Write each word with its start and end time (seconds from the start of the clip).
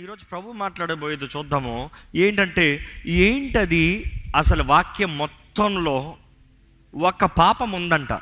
ఈరోజు 0.00 0.24
ప్రభు 0.24 0.52
మాట్లాడబోయేది 0.60 1.24
చూద్దాము. 1.24 1.90
ఏంటంటే 2.14 2.66
ఏంటది 3.06 3.84
అసలు 4.36 4.62
వాక్యం 4.62 5.18
మొత్తంలో 5.18 5.96
ఒక 6.94 7.24
పాపం 7.24 7.70
ఉందంట. 7.72 8.12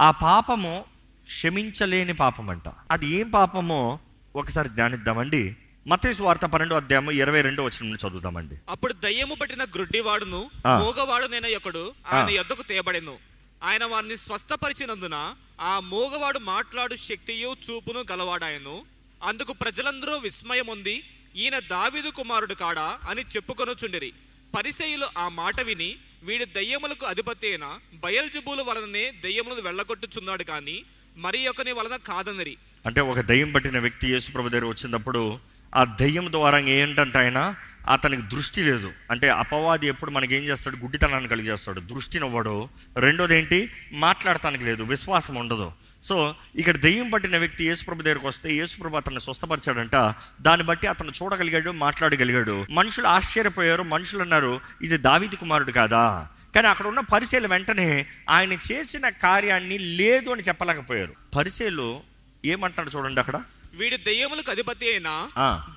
ఆ 0.00 0.10
పాపము 0.10 0.84
క్షమించలేని 1.26 2.14
పాపం 2.22 2.50
అంట 2.50 2.68
అది 2.90 3.06
ఏం 3.18 3.28
పాపమో 3.30 3.98
ఒకసారి 4.36 4.68
ధ్యానిద్దామండి. 4.68 5.42
మతేసు 5.86 6.22
వార్త 6.22 6.44
పన్నెండు 6.44 6.74
అధ్యాయము 6.74 7.10
ఇరవై 7.20 7.40
రెండు 7.40 7.62
వచ్చిన 7.62 7.94
చదువుదామండి. 7.94 8.56
అప్పుడు 8.68 8.92
దయ్యము 8.92 9.34
పట్టిన 9.34 9.62
గ్రుడ్డివాడును. 9.74 10.42
మూగవాడు 10.66 11.26
నేను 11.26 11.56
ఒకడు 11.56 11.84
ఆయన 12.12 12.30
యొద్దకు 12.30 12.62
తేబడెను 12.62 13.16
ఆయన 13.62 13.84
వారిని 13.84 14.16
స్వస్థపరిచినందున 14.16 15.18
ఆ 15.60 15.80
మూగవాడు 15.92 16.38
మాట్లాడు 16.38 16.94
శక్తియు 16.94 17.56
చూపును 17.66 18.00
గలవాడాయను. 18.10 18.95
అందుకు 19.22 19.52
ప్రజలందరూ 19.52 20.16
విస్మయం 20.18 20.66
ఉంది 20.66 20.96
ఈయన 21.36 21.58
దావిదు 21.58 22.10
కుమారుడు 22.10 22.54
కాడా? 22.54 22.98
అని 23.08 23.20
చెప్పుకొనుచుండిరి. 23.22 24.12
పరిసయులు 24.56 25.06
ఆ 25.18 25.28
మాట 25.28 25.60
విని 25.60 25.96
వీడి 26.22 26.44
దయ్యములకు 26.44 27.06
అధిపతి 27.06 27.48
అయిన 27.48 27.66
బయల్జుబుల 27.94 28.62
వలననే 28.62 29.10
దయ్యములను 29.24 29.60
వెళ్ళగొట్టుచున్నాడు 29.60 30.42
కానీ 30.42 30.84
మరి 31.16 31.48
ఒకని 31.48 31.72
వలన 31.72 31.96
కాదనిరి. 31.96 32.56
అంటే 32.86 33.00
ఒక 33.00 33.20
దయ్యం 33.20 33.52
పట్టిన 33.52 33.78
వ్యక్తి 33.78 34.10
యేసుప్రభు 34.10 34.48
దగ్గర 34.48 34.64
వచ్చినప్పుడు 34.64 35.38
ఆ 35.74 35.84
దయ్యం 36.00 36.32
ద్వారా 36.32 36.58
ఏంటంటే 36.58 37.18
ఆయన 37.18 37.40
అతనికి 37.88 38.22
దృష్టి 38.22 38.62
లేదు. 38.62 38.92
అంటే 39.10 39.28
అపవాది 39.28 39.86
ఎప్పుడు 39.86 40.10
మనకి 40.10 40.34
ఏం 40.34 40.42
చేస్తాడు? 40.42 40.76
గుడ్డితనాన్ని 40.76 41.28
కలిగేస్తాడు 41.28 41.80
దృష్టినివ్వడు 41.80 42.68
రెండోది 42.96 43.38
ఏంటి 43.38 43.70
మాట్లాడటానికి 43.92 44.64
లేదు. 44.64 44.82
విశ్వాసం 44.82 45.34
ఉండదు. 45.34 45.72
సో 46.02 46.34
ఇక్కడ 46.56 46.76
దెయ్యం 46.76 47.10
పట్టిన 47.10 47.38
వ్యక్తి 47.38 47.66
యేసుప్రభు 47.66 48.02
దగ్గరకు 48.02 48.28
వస్తే 48.28 48.54
యేసుప్రభు 48.54 48.96
అతన్ని 48.96 49.20
స్వస్థపరిచాడంట. 49.20 50.14
దాన్ని 50.40 50.66
బట్టి 50.66 50.86
అతను 50.86 51.12
చూడగలిగాడు 51.22 51.70
మాట్లాడగలిగాడు. 51.70 52.66
మనుషులు 52.70 53.06
ఆశ్చర్యపోయారు. 53.06 53.82
మనుషులు 53.82 54.22
అన్నారు 54.22 54.60
ఇది 54.82 54.96
దావీదు 54.96 55.34
కుమారుడు 55.34 55.72
కాదా? 55.72 56.28
కానీ 56.54 56.68
అక్కడ 56.68 56.86
ఉన్న 56.86 57.00
పరిచయలు 57.00 57.48
వెంటనే 57.48 58.06
ఆయన 58.30 58.52
చేసిన 58.52 59.08
కార్యాన్ని 59.08 59.78
లేదు 59.78 60.30
అని 60.30 60.42
చెప్పలేకపోయారు. 60.42 61.14
పరిచయలు 61.36 62.00
ఏమంటాడు 62.44 62.90
చూడండి 62.90 63.20
అక్కడ? 63.20 63.42
వీడి 63.78 63.96
దయ్యములకు 64.08 64.50
అధిపతి 64.50 64.86
అయిన. 64.90 65.08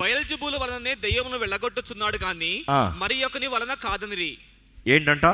బయల్జుబుల 0.01 0.55
వలననే 0.61 0.93
దయ్యమును 1.05 1.37
వెళ్ళగొట్టుచున్నాడు 1.37 2.17
కానీ. 2.17 2.53
మరి 3.01 3.15
ఒకని 3.27 3.47
వలన 3.47 3.73
కాదనిరి 3.85 4.31
ఏంటంట 4.87 5.25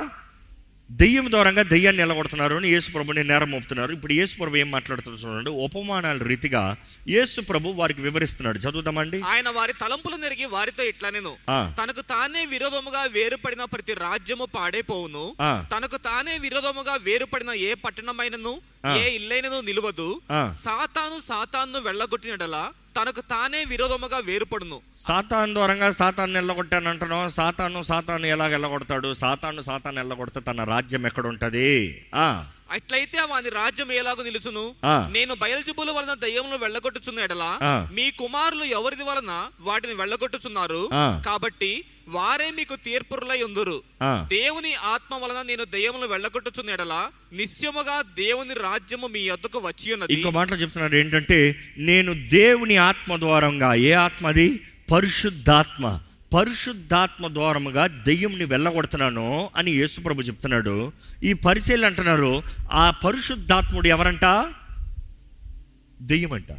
దెయ్యం 0.92 1.32
దూరంగా 1.32 1.62
దెయ్యాన్ని 1.62 2.02
నిలగొడుతున్నారు 2.04 2.56
అని 2.56 2.70
యేసు 2.70 2.92
ప్రభుని 2.92 3.24
నేరం 3.24 3.52
మోపుతున్నారు. 3.52 3.92
ఇప్పుడు 3.92 4.14
యేసు 4.14 4.36
ప్రభు 4.38 4.58
ఏం 4.58 4.72
మాట్లాడుతున్నారు 4.72 5.22
చూడండి. 5.24 5.50
ఉపమానాల 5.50 6.18
రీతిగా 6.18 6.76
యేసు 7.08 7.42
ప్రభు 7.42 7.70
వారికి 7.70 8.02
వివరిస్తున్నాడు. 8.02 8.58
చదువుదామండి. 8.58 9.22
ఆయన 9.22 9.50
వారి 9.50 9.74
తలంపులు 9.74 10.16
నెరిగి 10.16 10.46
వారితో 10.46 10.84
ఇట్లా 10.84 11.10
నేను. 11.10 11.36
తనకు 11.82 12.02
తానే 12.02 12.46
విరోధముగా 12.46 13.02
వేరుపడిన 13.04 13.64
ప్రతి 13.64 13.94
రాజ్యము 13.94 14.46
పాడైపోవును. 14.46 15.36
తనకు 15.78 15.98
తానే 15.98 16.38
విరోధముగా 16.38 16.96
వేరుపడిన 16.96 17.52
ఏ 17.52 17.74
పట్టణమైనను 17.74 18.62
ఏ 18.98 19.16
ఇల్లైనను 19.16 19.62
నిలువదు. 19.62 20.22
సాతాను 20.66 21.20
సాతాను 21.30 21.80
వెళ్ళగొట్టినడలా 21.80 22.72
తనకు 22.96 23.22
తానే 23.26 23.66
విరోధముగా 23.66 24.20
వేరుపడును. 24.20 24.78
సాతాన్ 24.98 25.56
దూరంగా 25.56 25.92
సాతాన్ని 25.92 26.38
ఎల్లగొట్టాను 26.38 26.90
అంటున్నాం 26.90 27.30
సాతాను 27.30 27.82
సాతాను 27.84 28.26
ఎలాగ 28.28 28.52
ఎల్లగొడతాడు? 28.54 29.14
సాతాను 29.14 29.62
సాతాను 29.62 30.00
ఎల్లగొడితే 30.00 30.40
తన 30.42 30.64
రాజ్యం 30.66 31.06
ఎక్కడ 31.06 31.26
ఉంటుంది 31.28 31.68
ఆ. 32.18 32.28
అట్లయితే 32.70 33.22
వాని 33.22 33.50
రాజ్యం 33.50 33.92
ఎలాగో 33.92 34.24
నిలుచును. 34.24 34.76
నేను 35.12 35.36
బయల్జుబుల 35.36 35.92
వలన 35.92 36.14
దయ్యములను 36.14 36.58
వెళ్ళగొట్టుచున్న 36.58 37.20
ఎడలా. 37.20 37.50
మీ 37.94 38.12
కుమారులు 38.12 38.64
ఎవరిది 38.64 39.04
వలన 39.04 39.50
వాటిని 39.60 39.94
వెళ్ళగొట్టుచున్నారు. 39.94 40.90
కాబట్టి 41.26 41.86
వారే 42.08 42.52
మీకు 42.52 42.76
తీర్పురులై 42.76 43.44
ఉందురు. 43.44 43.84
దేవుని 44.28 44.74
ఆత్మ 44.74 45.16
వలన 45.16 45.42
నేను 45.42 45.66
దయ్యములను 45.66 46.08
వెళ్ళగొట్టుచున్న 46.08 46.70
ఎడలా 46.70 47.12
నిశ్చయముగా 47.34 48.02
దేవుని 48.02 48.54
రాజ్యము 48.54 49.08
మీ 49.08 49.20
యొద్దకు 49.20 49.60
వచ్చి 49.60 49.94
ఉన్నది 49.94 50.14
ఇంకో 50.14 50.30
మాటలో 50.30 50.58
చెప్తున్నాడు 50.58 50.96
ఏంటంటే 50.96 51.40
నేను 51.78 52.14
దేవుని 52.14 52.78
ఆత్మ 52.78 53.16
ద్వారంగా 53.16 53.74
ఏ 53.74 53.92
ఆత్మది 53.92 54.60
పరిశుద్ధాత్మ 54.92 56.00
పరిశుద్ధాత్మ 56.36 57.28
ద్వారముగా 57.28 57.88
దెయ్యంని 57.88 58.46
వెళ్ళగొడుతున్నాను 58.46 59.50
అని 59.56 59.72
యేసుప్రభు 59.72 60.22
చెప్తున్నాడు. 60.22 60.92
ఈ 61.24 61.34
పరిశీలన 61.34 61.86
అంటున్నారు 61.86 62.44
ఆ 62.72 62.92
పరిశుద్ధాత్ముడు 62.92 63.88
ఎవరంట? 63.88 64.26
దెయ్యమంట. 66.02 66.52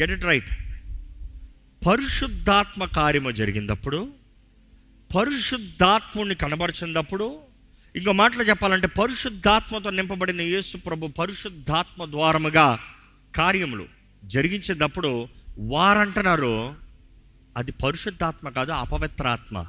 గెట్ 0.00 0.10
ఇట్ 0.10 0.24
రైట్ 0.24 0.50
పరిశుద్ధాత్మ 1.86 2.84
కార్యము 2.84 3.30
జరిగినప్పుడు 3.30 4.08
పరిశుద్ధాత్ముడిని 5.10 6.34
కనబరిచినప్పుడు 6.34 7.26
ఇంకో 7.96 8.12
మాటలు 8.12 8.42
చెప్పాలంటే 8.42 8.86
పరిశుద్ధాత్మతో 8.86 9.90
నింపబడిన 9.90 10.40
యేసు 10.40 10.76
ప్రభు 10.76 11.06
పరిశుద్ధాత్మ 11.06 12.04
ద్వారముగా 12.04 12.78
కార్యములు 13.34 13.86
జరిగించినప్పుడు 14.24 15.28
వారంటున్నారు 15.58 16.54
అది 17.56 17.72
పరిశుద్ధాత్మ 17.72 18.48
కాదు 18.48 18.72
అపవిత్రాత్మ. 18.72 19.66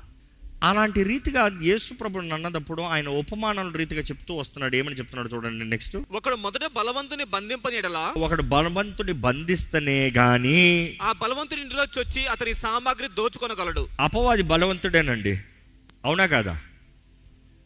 అలాంటి 0.64 1.04
రీతిగా 1.04 1.60
యేసు 1.64 1.94
ప్రభుని 1.94 2.34
అన్నదప్పుడు 2.34 2.82
ఆయన 2.82 3.08
ఉపమానాల 3.08 3.72
రీతిగా 3.72 4.02
చెప్తూ 4.02 4.36
వస్తున్నాడు. 4.36 4.76
ఏమని 4.76 4.96
చెప్తున్నాడు 4.96 5.36
చూడండి 5.36 5.66
నెక్స్ట్. 5.66 5.98
ఒకడు 6.12 6.36
మొదట 6.36 6.62
బలవంతుని 6.76 7.24
బంధింపని 7.24 7.78
ఎడలా 7.78 8.14
ఒకడు 8.18 8.42
బలవంతుని 8.42 9.12
బంధిస్తనే 9.12 10.10
గాని 10.10 10.98
ఆ 11.02 11.12
బలవంతుని 11.12 11.62
ఇంటిలో 11.62 11.84
చొచ్చి 11.84 12.28
అతని 12.28 12.54
సామాగ్రి 12.54 13.08
దోచుకొనగలడు. 13.08 13.88
అపవాది 14.00 14.42
బలవంతుడేనండి. 14.42 15.42
అవునా 16.06 16.26
కాదా? 16.26 16.60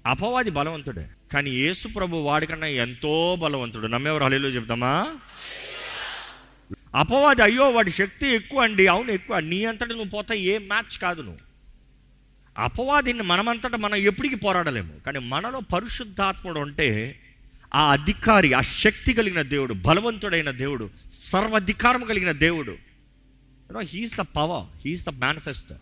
అపవాది 0.05 0.49
బలవంతుడే. 0.49 1.07
కానీ 1.33 1.51
యేసు 1.51 1.87
ప్రభు 1.87 2.17
వాడికన్నా 2.17 2.67
ఎంతో 2.67 3.35
బలవంతుడు. 3.35 3.87
నమ్మేవారు 3.87 4.23
హలీలో 4.23 4.49
చెప్తామా? 4.49 5.15
అపవాది 6.95 7.41
అయ్యో 7.41 7.69
వాడి 7.69 7.91
శక్తి 7.91 8.27
ఎక్కువ 8.27 8.61
అండి 8.61 8.87
అవును 8.87 9.11
ఎక్కువ 9.11 9.39
నీ 9.39 9.65
అంతటా 9.65 9.85
నువ్వు 9.85 10.09
పోతా 10.09 10.35
ఏ 10.35 10.57
మ్యాచ్ 10.57 10.97
కాదు 10.97 11.21
నువ్వు. 11.21 11.37
అపవాదిని 12.57 13.23
మనమంతటా 13.23 13.77
మనం 13.77 13.95
ఎప్పటికీ 13.95 14.35
పోరాడలేము. 14.35 14.93
కానీ 15.05 15.19
మనలో 15.19 15.59
పరిశుద్ధాత్ముడు 15.59 16.59
ఉంటే 16.59 17.19
ఆ 17.75 17.91
అధికారి 17.91 18.53
ఆ 18.53 18.61
శక్తి 18.61 19.13
కలిగిన 19.13 19.41
దేవుడు 19.41 19.73
బలవంతుడైన 19.73 20.51
దేవుడు 20.51 20.89
సర్వాధికారం 21.11 22.03
కలిగిన 22.03 22.31
దేవుడు. 22.31 22.75
He's 23.83 24.17
the 24.17 24.19
power 24.19 24.87
he's 24.87 25.05
the 25.05 25.09
manifest 25.09 25.73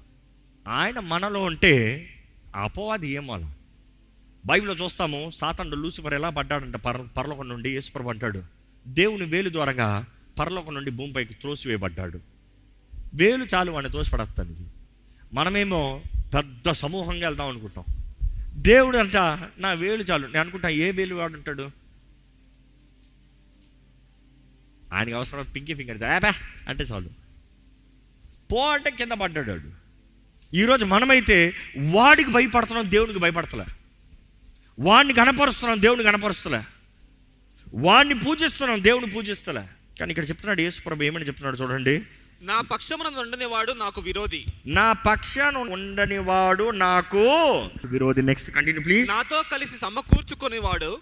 ఆయన 0.67 0.99
మనలో 0.99 1.43
ఉంటే 1.43 1.73
అపవాది 2.55 3.09
ఏమాల 3.09 3.43
బైబిల్లో 4.45 4.75
చూస్తాము 4.75 5.29
సాతండు 5.33 5.75
లూసిఫర్ 5.75 6.13
ఎలా 6.13 6.29
పడ్డాడంటే 6.29 6.77
పర 6.77 6.97
పరలోకం 7.17 7.49
నుండి 7.49 7.69
యేసుప్రభు 7.73 8.09
అంటాడు 8.09 8.43
దేవుని 8.87 9.25
వేలు 9.25 9.49
ద్వారంగా 9.49 10.05
పరలోకం 10.39 10.73
నుండి 10.73 10.91
భూమిపైకి 10.91 11.33
త్రోసివేయబడ్డాడు. 11.33 12.19
వేలు 13.13 13.45
చాలు 13.55 13.71
వాడిని 13.71 13.93
తోసిపడతానికి 13.93 14.65
మనమేమో 15.33 16.03
పెద్ద 16.33 16.71
సమూహంగా 16.71 17.27
వెళ్దాం 17.27 17.49
అనుకుంటాం. 17.49 17.83
దేవుడు 18.53 18.97
అంట 18.97 19.17
నా 19.57 19.73
వేలు 19.73 20.03
చాలు. 20.03 20.27
నేను 20.27 20.39
అనుకుంటా 20.39 20.69
ఏ 20.69 20.91
వేలు 20.91 21.15
వాడు 21.15 21.33
ఉంటాడు 21.33 21.71
ఆయనకి 24.93 25.13
అవసరం 25.13 25.45
పింకీ 25.55 25.73
ఫింగర్ 25.73 25.95
ఏబా 25.95 26.33
అంటే 26.69 26.83
చాలు. 26.83 27.09
పో 28.51 28.69
అంటే 28.69 28.91
కింద 28.91 29.11
పడ్డాడు 29.11 29.51
వాడు. 29.51 29.83
ఈరోజు 30.55 30.85
మనమైతే 30.85 31.53
వాడికి 31.77 32.31
భయపడుతున్నాం 32.31 32.91
దేవునికి 32.91 33.19
భయపడతలే. 33.19 33.65
వాడిని 34.79 35.13
కనపరుస్తున్నాం 35.13 35.81
దేవుని 35.81 36.03
కనపరుస్తలే 36.03 36.61
వాడిని 37.73 38.19
పూజిస్తున్నాం 38.19 38.83
దేవుని 38.83 39.05
పూజిస్తలే. 39.05 39.82
కానీ 39.99 40.11
ఇక్కడ 40.11 40.29
చెప్తున్నాడు 40.29 40.61
యేసుప్రభు 40.61 41.03
ఏమని 41.03 41.25
చెప్తున్నాడు 41.25 41.57
చూడండి. 41.57 41.95
నా 42.41 42.61
పక్షమున 42.61 43.07
ఉండని 43.07 43.45
వాడు 43.45 43.71
నాకు 43.71 44.01
విరోధి. 44.01 44.45
నా 44.67 44.93
పక్షాన 44.93 45.57
ఉండని 45.57 46.17
వాడు 46.17 46.71
నాకు 46.71 47.25
విరోధి. 47.85 48.21
నెక్స్ట్ 48.21 48.51
కంటిన్యూ 48.51 48.83
ప్లీజ్ 48.83 49.09
నాతో 49.09 49.43
కలిసి 49.51 49.77
సమకూర్చుకుని 49.77 50.59
వాడు 50.59 50.99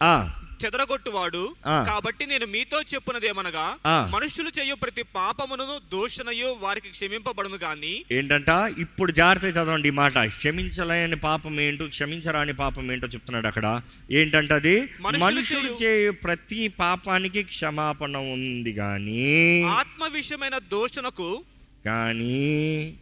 చెదరగొట్టువాడు. 0.65 1.55
కాబట్టి 1.65 2.25
నేను 2.25 2.45
మీతో 2.45 2.81
చెప్పున్నదేమనగా 2.81 3.77
ఆ. 3.87 4.09
మనుషులు 4.13 4.51
చేయు 4.59 4.75
ప్రతి 4.75 5.03
పాపమును 5.03 5.79
దూషణయు 5.91 6.57
వారికి 6.59 6.89
క్షమింపబడును 6.89 7.55
గాని. 7.55 8.05
ఏంటంట? 8.11 8.49
ఇప్పుడు 8.77 9.11
జాగ్రత్త 9.11 9.47
చదవండి 9.47 9.91
మాట. 9.91 10.17
క్షమించలేని 10.19 11.15
పాపం 11.15 11.61
ఏంటో 11.61 11.87
క్షమించరాని 11.87 12.53
పాపం 12.53 12.91
ఏంటో 12.91 13.07
చెప్తున్నాడు 13.07 13.47
అక్కడ. 13.47 13.81
ఏంటంట 14.11 14.53
అది? 14.53 14.89
మనుషులు 15.01 15.83
చేయు- 15.83 16.13
ప్రతి 16.13 16.67
పాపానికి 16.67 17.43
క్షమాపణ 17.43 18.17
ఉంది 18.17 18.73
కానీ 18.73 19.63
ఆత్మ 19.63 20.09
విషయమైన 20.13 20.57
దూషణకు 20.57 21.43
కానీ 21.85 22.97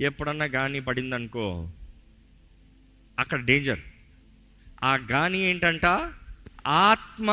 ఎప్పుడన్నా 0.00 0.46
కానీ 0.46 0.80
పడిందనుకో 0.80 1.68
అక్కడ 3.18 3.40
డేంజర్ 3.44 3.78
ఆ 4.84 4.98
గాని 5.12 5.40
ఏంటంట? 5.40 5.86
ఆత్మ 6.66 7.30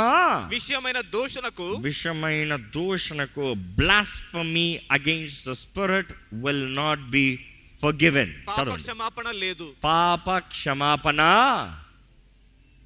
విషయమైన 0.50 1.02
దూషణకు 1.02 1.72
విషమైన 1.72 2.56
దూషణకు 2.56 3.54
blasphemy 3.54 4.82
against 4.92 5.48
the 5.48 5.52
spirit 5.52 6.14
will 6.34 6.76
not 6.76 7.10
be 7.10 7.40
forgiven 7.82 8.34
పాప 8.48 8.76
క్షమాపణ 8.76 9.32
లేదు. 9.32 9.74
పాప 9.84 10.38
క్షమాపణ. 10.38 11.22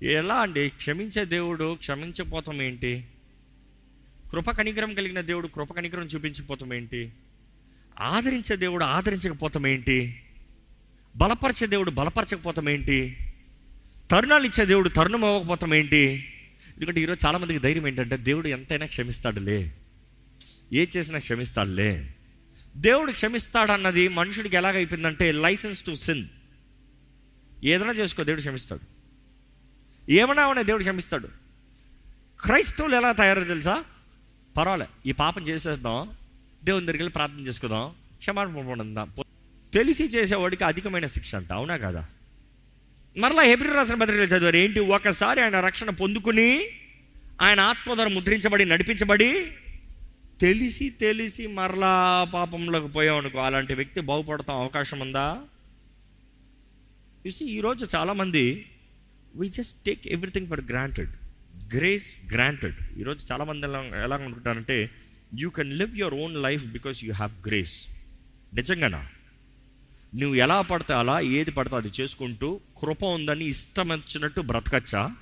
ఎలా 0.03 0.35
అండి? 0.35 0.69
క్షమించే 0.69 1.25
దేవుడు 1.25 1.75
క్షమించపోతాం 1.75 2.61
ఏంటి? 2.61 3.07
కృప 4.31 4.51
కనికరం 4.51 4.93
కలిగిన 4.93 5.21
దేవుడు 5.21 5.47
కృప 5.47 5.73
కనికరం 5.73 6.03
చూపించకపోతాం 6.03 6.73
ఏంటి? 6.73 7.11
ఆదరించే 8.00 8.55
దేవుడు 8.55 8.83
ఆదరించకపోతాం 8.83 9.67
ఏంటి? 9.67 10.23
బలపరిచే 11.17 11.67
దేవుడు 11.67 11.91
బలపరచకపోతాం 11.91 12.69
ఏంటి? 12.69 13.17
తరుణాలు 14.11 14.45
ఇచ్చే 14.45 14.65
దేవుడు 14.65 14.89
తరుణం 14.89 15.25
అవ్వకపోతాం 15.25 15.73
ఏంటి? 15.73 16.33
ఎందుకంటే 16.77 17.01
ఈరోజు 17.01 17.27
చాలామందికి 17.27 17.59
ధైర్యం 17.59 17.88
ఏంటంటే 17.88 18.18
దేవుడు 18.18 18.47
ఎంతైనా 18.47 18.85
క్షమిస్తాడులే. 18.85 19.74
ఏ 20.74 20.85
చేసినా 20.97 21.19
క్షమిస్తాడులే. 21.19 22.15
దేవుడు 22.77 23.12
క్షమిస్తాడన్నది 23.12 24.07
మనుషుడికి 24.07 24.56
ఎలాగైపోయిందంటే 24.56 25.31
లైసెన్స్ 25.31 25.83
టు 25.83 25.94
సిన్ 25.94 26.25
ఏదైనా 27.63 27.91
చేసుకో 27.91 28.24
దేవుడు 28.24 28.41
క్షమిస్తాడు. 28.41 28.81
ఏమైనా 30.12 30.47
ఉన్నా 30.47 30.62
దేవుడు 30.62 30.83
క్షమిస్తాడు. 30.83 31.27
క్రైస్తవులు 32.39 32.95
ఎలా 32.95 33.12
తయారో 33.12 33.44
తెలుసా? 33.44 33.83
పర్వాలే 34.57 34.88
ఈ 35.06 35.12
పాపం 35.12 35.44
చేసేద్దాం 35.44 36.12
దేవుని 36.63 36.85
దగ్గరికి 36.85 37.03
వెళ్ళి 37.03 37.13
ప్రార్థన 37.13 37.47
చేసుకుందాం 37.47 37.94
క్షమాపణ 38.18 38.53
పొందుదాం. 38.53 39.12
తెలిసి 39.74 40.03
చేసేవాడికి 40.03 40.63
అధికమైన 40.63 41.06
శిక్ష 41.06 41.35
అంట 41.35 41.53
అవునా 41.53 41.77
కదా? 41.77 42.07
మరలా 43.17 43.43
హెబ్రి 43.43 43.69
రాసిన 43.69 43.95
పత్రికలు 43.95 44.29
చదివారు 44.33 44.57
ఏంటి 44.57 44.79
ఒకసారి 44.95 45.41
ఆయన 45.41 45.59
రక్షణ 45.59 45.89
పొందుకుని 46.01 46.49
ఆయన 47.41 47.59
ఆత్మ 47.61 47.93
ద్వారా 47.93 48.09
ముద్రించబడి 48.09 48.65
నడిపించబడి 48.65 49.29
తెలిసి 50.39 50.89
తెలిసి 50.99 51.47
మరలా 51.57 51.93
పాపంలోకి 52.33 52.87
పోయాం 52.87 53.17
అనుకో 53.17 53.37
అలాంటి 53.39 53.73
వ్యక్తి 53.73 54.01
బాగుపడతాం 54.01 54.57
అవకాశం 54.57 54.99
ఉందా? 54.99 55.27
చూసి 57.25 57.45
ఈరోజు 57.51 57.87
చాలామంది 57.95 58.43
we 59.35 59.47
just 59.49 59.85
take 59.85 60.07
everything 60.07 60.47
for 60.47 60.61
granted 60.69 61.13
grace 61.73 62.33
granted 62.33 62.77
ఈరోజు 62.99 63.25
చాలామంది 63.31 63.65
ఎలా 63.65 63.79
ఎలా 64.03 64.15
అనుకుంటారంటే 64.19 64.77
you 65.33 65.49
can 65.49 65.73
live 65.73 65.97
your 65.97 66.13
own 66.15 66.35
life 66.43 66.65
because 66.67 67.03
you 67.03 67.13
have 67.13 67.47
grace 67.47 67.75
నిజంగానా? 68.53 69.01
నువ్వు 70.15 70.36
ఎలా 70.36 70.62
పడితే 70.62 70.94
అలా 70.94 71.19
ఏది 71.19 71.51
పడితే 71.51 71.75
అది 71.75 71.92
చేసుకుంటూ 72.00 72.59
కృప 72.81 73.06
ఉందని 73.06 73.45
ఇష్టం 73.45 73.89
వచ్చినట్టు 73.89 74.42
బ్రతకచ్చా? 74.42 75.15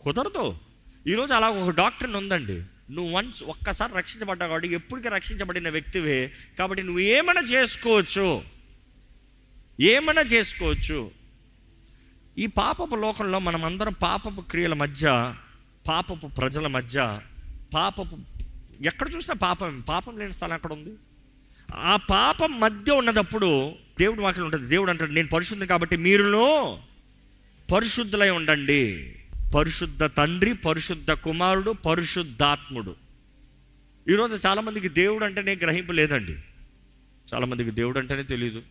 కుదరదు. 0.00 0.56
ఈరోజు 1.06 1.34
అలా 1.34 1.48
ఒక 1.48 1.74
డాక్టర్ 1.74 2.16
ఉందండి. 2.16 2.62
నువ్వు 2.90 3.12
వన్స్ 3.12 3.42
ఒక్కసారి 3.42 3.92
రక్షించబడ్డావు 3.94 4.48
కాబట్టి 4.48 4.68
ఎప్పటికీ 4.68 5.08
రక్షించబడిన 5.08 5.68
వ్యక్తివే. 5.68 6.32
కాబట్టి 6.58 6.82
నువ్వు 6.82 7.00
ఏమైనా 7.00 7.40
చేసుకోవచ్చు. 7.40 8.42
ఏమైనా 9.80 10.22
చేసుకోవచ్చు. 10.22 11.10
ఈ 12.38 12.46
పాపపు 12.46 12.96
లోకంలో 12.96 13.38
మనం 13.38 13.64
అందరం 13.64 13.92
పాపపు 13.92 14.40
క్రియల 14.40 14.74
మధ్య 14.74 15.34
పాపపు 15.88 16.26
ప్రజల 16.26 16.66
మధ్య 16.66 17.20
పాపపు 17.74 18.18
ఎక్కడ 18.82 19.14
చూసినా 19.14 19.34
పాపం 19.34 19.80
పాపం 19.80 20.18
లేని 20.18 20.32
స్థలం 20.32 20.54
ఎక్కడ 20.54 20.72
ఉంది? 20.72 20.90
ఆ 21.74 21.96
పాపం 21.96 22.60
మధ్య 22.60 22.92
ఉన్నదప్పుడు 22.92 23.72
దేవుడు 23.98 24.20
వాక్యం 24.20 24.44
ఉంటుంది. 24.44 24.66
దేవుడు 24.66 24.90
అంటాడు 24.90 25.12
నేను 25.12 25.28
పరిశుద్ధం 25.28 25.66
కాబట్టి 25.66 25.96
మీరును 25.96 26.78
పరిశుద్ధులై 27.72 28.30
ఉండండి. 28.30 29.14
పరిశుద్ధ 29.54 30.04
తండ్రి 30.04 30.54
పరిశుద్ధ 30.54 31.10
కుమారుడు 31.10 31.70
పరిశుద్ధాత్ముడు. 31.70 32.94
ఈరోజు 34.10 34.46
చాలామందికి 34.46 34.88
దేవుడు 34.88 35.24
అంటేనే 35.24 35.54
గ్రహింపు 35.54 35.92
లేదండి. 35.92 36.32
చాలామందికి 37.34 37.70
దేవుడు 37.70 37.98
అంటేనే 37.98 38.22
తెలియదు 38.22 38.62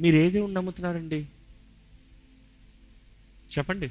మీరు 0.00 0.16
ఏ 0.16 0.30
దేవుడు 0.30 0.52
నమ్ముతున్నారండి? 0.52 1.26
చెప్పండి. 3.58 3.90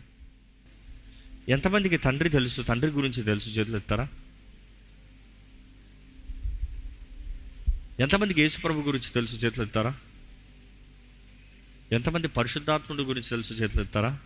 ఎంతమందికి 1.49 1.97
తండ్రి 1.97 2.29
తెలుసు? 2.29 2.61
తండ్రి 2.61 2.91
గురించి 2.91 3.23
తెలుసు? 3.23 3.49
చేతులు 3.49 3.77
ఎత్తారా? 3.77 4.07
ఎంతమందికి 7.99 8.41
యేసుప్రభు 8.41 8.81
గురించి 8.81 9.11
తెలుసు 9.11 9.35
చేతులు 9.37 9.63
ఎత్తారా? 9.65 9.95
ఎంతమంది 11.91 12.27
పరిశుద్ధాత్ముడి 12.27 13.03
గురించి 13.03 13.29
తెలుసు 13.29 13.53
చేతులు 13.53 13.83
ఎత్తారా? 13.83 14.17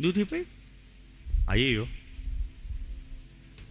నువ్వు 0.00 0.44
అయ్యో 1.50 1.86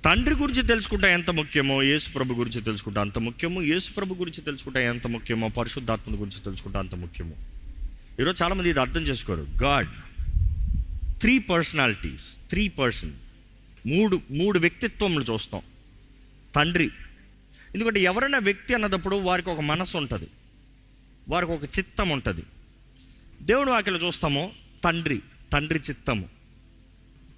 తండ్రి 0.06 0.36
గురించి 0.36 0.62
తెలుసుకుంటా 0.62 1.10
ఎంత 1.10 1.32
ముఖ్యమో 1.32 1.84
యేసుప్రభు 1.84 2.34
గురించి 2.34 2.62
తెలుసుకుంటా 2.62 3.02
అంత 3.02 3.20
ముఖ్యమో 3.20 3.62
యేసుప్రభు 3.62 4.14
గురించి 4.14 4.42
తెలుసుకుంటా 4.42 4.80
ఎంత 4.80 5.08
ముఖ్యమో 5.08 5.48
పరిశుద్ధాత్ముడి 5.50 6.20
గురించి 6.20 6.40
తెలుసుకుంటా 6.40 6.80
అంత 6.80 6.96
ముఖ్యమో. 6.96 7.36
ఈరోజు 8.20 8.44
చాలామంది 8.44 8.70
ఇది 8.70 8.80
అర్థం 8.80 9.02
చేసుకోరు. 9.02 9.48
God 9.64 9.90
three 11.22 11.40
personalities 11.40 12.38
three 12.50 12.68
person 12.68 13.14
మూడు 13.88 14.22
మూడు 14.32 14.60
వ్యక్తిత్వములు 14.60 15.26
చూస్తాం. 15.34 15.62
తండ్రి 16.56 16.92
ఎందుకంటే 17.75 18.00
ఎవరైనా 18.00 18.38
వ్యక్తి 18.38 18.74
అన్నదప్పుడు 18.74 19.16
వారికి 19.16 19.50
ఒక 19.50 19.60
మనసు 19.60 19.98
ఉంటుంది. 19.98 20.27
వారికి 21.30 21.51
ఒక 21.51 21.63
చిత్తం 21.63 22.10
ఉంటుంది. 22.10 22.44
దేవుడు 23.42 23.72
వాక్యలో 23.72 24.00
చూస్తాము 24.00 24.51
తండ్రి 24.83 25.22
తండ్రి 25.54 25.80
చిత్తము. 25.80 26.30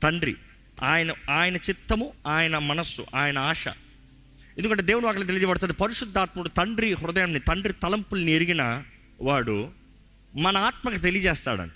తండ్రి 0.03 0.35
ఆయన 0.83 1.11
ఆయన 1.29 1.55
చిత్తము 1.55 2.13
ఆయన 2.27 2.57
మనస్సు 2.57 3.05
ఆయన 3.15 3.39
ఆశ. 3.39 3.67
ఎందుకంటే 4.57 4.83
దేవుని 4.83 5.05
వాక్యలో 5.05 5.25
తెలియబడుతుంది 5.25 5.73
పరిశుద్ధాత్ముడు 5.73 6.49
తండ్రి 6.49 6.93
హృదయాన్ని 6.93 7.39
తండ్రి 7.39 7.73
తలంపుల్ని 7.73 8.31
ఎరిగిన 8.31 8.83
వాడు 9.21 9.69
మన 10.35 10.57
ఆత్మకి 10.57 10.99
తెలియజేస్తాడంట. 10.99 11.73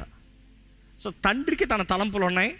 సో 0.99 1.09
తండ్రికి 1.09 1.65
తన 1.65 1.83
తలంపులు 1.83 2.25
ఉన్నాయి. 2.25 2.55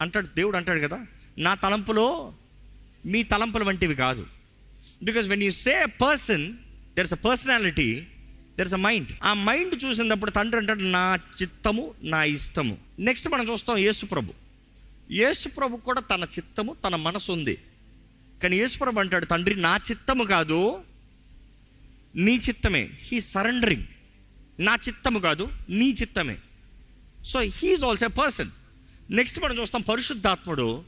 అంటాడు 0.00 0.26
దేవుడు 0.26 0.56
అంటాడు 0.56 0.88
కదా 0.88 1.06
నా 1.38 1.54
తలంపులో 1.54 2.34
మీ 3.06 3.22
తలంపులు 3.22 3.64
వంటివి 3.64 3.94
కాదు. 3.94 4.35
Because 5.02 5.28
when 5.28 5.42
you 5.42 5.50
say 5.50 5.86
person 5.86 6.52
there 6.94 7.06
is 7.06 7.12
a 7.12 7.16
personality 7.16 8.00
there 8.56 8.66
is 8.66 8.74
a 8.74 8.76
mind 8.76 9.08
ఆ 9.22 9.34
మైండ్ 9.34 9.84
చూసినప్పుడు 9.84 10.30
తండ్రి 10.30 10.58
అంటాడు 10.60 10.82
నా 10.82 11.18
చిత్తము 11.42 11.94
నా 12.02 12.24
ఇష్టము. 12.24 12.78
నెక్స్ట్ 12.98 13.28
మనం 13.28 13.50
చూస్తాం 13.50 13.76
యేసుప్రభు. 13.76 14.32
యేసుప్రభు 15.10 15.76
కూడా 15.76 16.00
తన 16.00 16.24
చిత్తము 16.24 16.76
తన 16.84 16.96
మనసు 16.96 17.32
ఉంది. 17.32 17.58
కానీ 18.42 18.56
యేసుప్రభు 18.56 19.00
అంటాడు 19.00 19.24
తండ్రి 19.24 19.54
నా 19.60 19.76
చిత్తము 19.76 20.24
కాదు 20.24 20.82
నీ 22.14 22.40
చిత్తమే. 22.48 22.90
హీ 22.98 23.20
సరెండరింగ్ 23.20 23.84
నా 24.60 24.74
చిత్తము 24.74 25.18
కాదు 25.18 25.48
నీ 25.68 25.96
చిత్తమే. 26.00 26.36
So 27.24 27.40
he is 27.40 27.84
also 27.84 28.06
a 28.06 28.08
person 28.08 28.50
next 29.10 29.40
మనం 29.40 29.58
చూస్తాం 29.60 29.80
పరిశుద్ధాత్ముడు. 29.80 30.84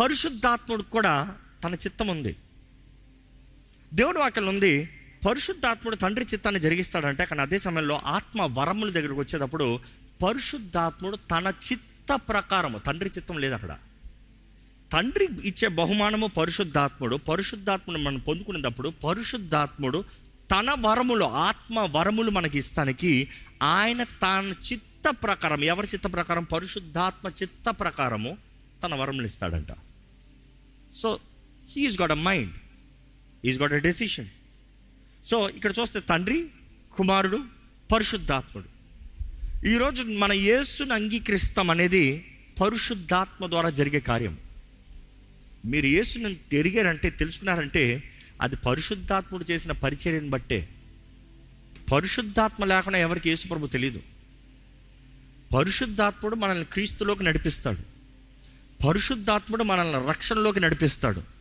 పరిశుద్ధాత్ముడు 0.00 0.82
కూడా 0.82 1.36
తన 1.64 1.74
చిత్తం 1.74 2.08
ఉంది. 2.08 2.36
దేవుడు 3.94 4.18
వాక్యం 4.18 4.46
ఉంది 4.46 4.88
పరిశుద్ధాత్ముడు 5.26 5.96
తండ్రి 5.96 6.26
చిత్తాన్ని 6.34 6.60
జరిగిస్తాడంటే 6.60 7.24
కానీ 7.24 7.40
అదే 7.40 7.58
సమయంలో 7.58 8.00
ఆత్మ 8.06 8.58
వరముల 8.58 8.90
దగ్గరకు 8.90 9.20
వచ్చేటప్పుడు 9.20 9.80
పరిశుద్ధాత్ముడు 10.22 11.16
తన 11.16 11.52
చిత్త 11.72 12.20
ప్రకారము 12.28 12.78
తండ్రి 12.78 13.10
చిత్తం 13.10 13.38
లేదు 13.38 13.54
అక్కడ. 13.54 13.78
తండ్రి 14.92 15.28
ఇచ్చే 15.44 15.68
బహుమానము 15.68 16.26
పరిశుద్ధాత్ముడు 16.26 17.16
పరిశుద్ధాత్ముడు 17.16 17.98
మనం 17.98 18.18
పొందుకునేటప్పుడు 18.18 18.88
పరిశుద్ధాత్ముడు 18.88 20.04
తన 20.50 20.76
వరములు 20.78 21.24
ఆత్మ 21.24 21.88
వరములు 21.90 22.30
మనకి 22.30 22.58
ఇస్తానికి 22.58 23.28
ఆయన 23.62 24.02
తన 24.04 24.54
చిత్త 24.72 25.10
ప్రకారం 25.22 25.64
ఎవరి 25.64 25.86
చిత్త 25.86 26.12
ప్రకారం? 26.12 26.44
పరిశుద్ధాత్మ 26.44 27.28
చిత్త 27.28 27.70
ప్రకారము 27.70 28.36
తన 28.82 28.94
వరములు 28.94 29.24
ఇస్తాడంట. 29.24 29.66
So 30.94 31.18
he is 31.70 32.00
got 32.00 32.12
a 32.12 32.14
mind 32.14 32.52
is 33.44 33.60
got 33.60 33.72
a 33.72 33.78
decision 33.78 34.26
so 35.24 35.48
ఇక్కడ 35.48 35.72
చూస్తే 35.80 36.00
తండ్రి 36.00 36.48
కుమారుడు 36.96 37.44
పరిశుద్ధాత్ముడు. 37.92 38.68
ఈరోజు 39.66 40.02
మన 40.02 40.32
యేసును 40.32 40.94
అంగీకరిస్తాం 40.94 41.70
అనేది 41.70 42.36
పరిశుద్ధాత్మ 42.60 43.46
ద్వారా 43.46 43.70
జరిగే 43.70 44.00
కార్యం. 44.00 44.38
మీరు 45.64 45.86
యేసును 45.86 46.34
తిరిగారంటే 46.50 47.10
తెలుసుకున్నారంటే 47.10 48.02
అది 48.42 48.56
పరిశుద్ధాత్ముడు 48.56 49.44
చేసిన 49.50 49.72
పరిచర్యను 49.72 50.30
బట్టే. 50.30 50.68
పరిశుద్ధాత్మ 51.92 52.64
లేకుండా 52.64 52.98
ఎవరికి 52.98 53.28
యేసు 53.28 53.48
ప్రభు 53.48 53.66
తెలియదు 53.66 54.02
పరిశుద్ధాత్ముడు 55.54 56.34
మనల్ని 56.34 56.64
క్రీస్తులోకి 56.64 57.24
నడిపిస్తాడు. 57.24 57.82
పరిశుద్ధాత్ముడు 58.86 59.62
మనల్ని 59.62 60.08
రక్షణలోకి 60.08 60.60
నడిపిస్తాడు. 60.60 61.39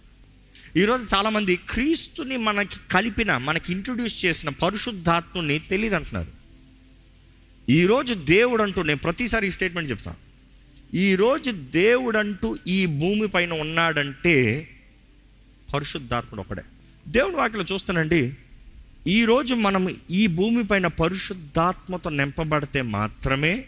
ఈరోజు 0.77 1.15
చాలామంది 1.15 1.55
క్రీస్తుని 1.55 2.37
మనకి 2.37 2.77
కలిపిన 2.91 3.37
మనకి 3.37 3.73
ఇంట్రొడ్యూస్ 3.73 4.25
చేసిన 4.25 4.49
పరిశుద్ధాత్ముని 4.49 5.59
తెలియదు 5.59 5.95
అంటున్నారు. 5.95 6.31
ఈరోజు 7.69 8.13
దేవుడు 8.13 8.63
అంటూ 8.63 8.83
నేను 8.83 8.99
ప్రతిసారి 8.99 9.47
ఈ 9.47 9.49
స్టేట్మెంట్ 9.49 9.89
చెప్తాను 9.89 10.17
ఈరోజు 10.95 11.51
దేవుడంటూ 11.51 12.57
ఈ 12.67 12.85
భూమి 12.85 13.27
పైన 13.27 13.53
ఉన్నాడంటే 13.53 14.67
పరిశుద్ధాత్ముడు 15.73 16.41
ఒకడే 16.41 16.61
దేవుడు 17.07 17.35
వాటిలో 17.35 17.65
చూస్తానండి 17.73 18.33
ఈరోజు 19.07 19.53
మనం 19.53 19.95
ఈ 20.11 20.27
భూమి 20.27 20.63
పైన 20.63 20.87
పరిశుద్ధాత్మతో 20.87 22.09
నింపబడితే 22.09 22.81
మాత్రమే 22.81 23.65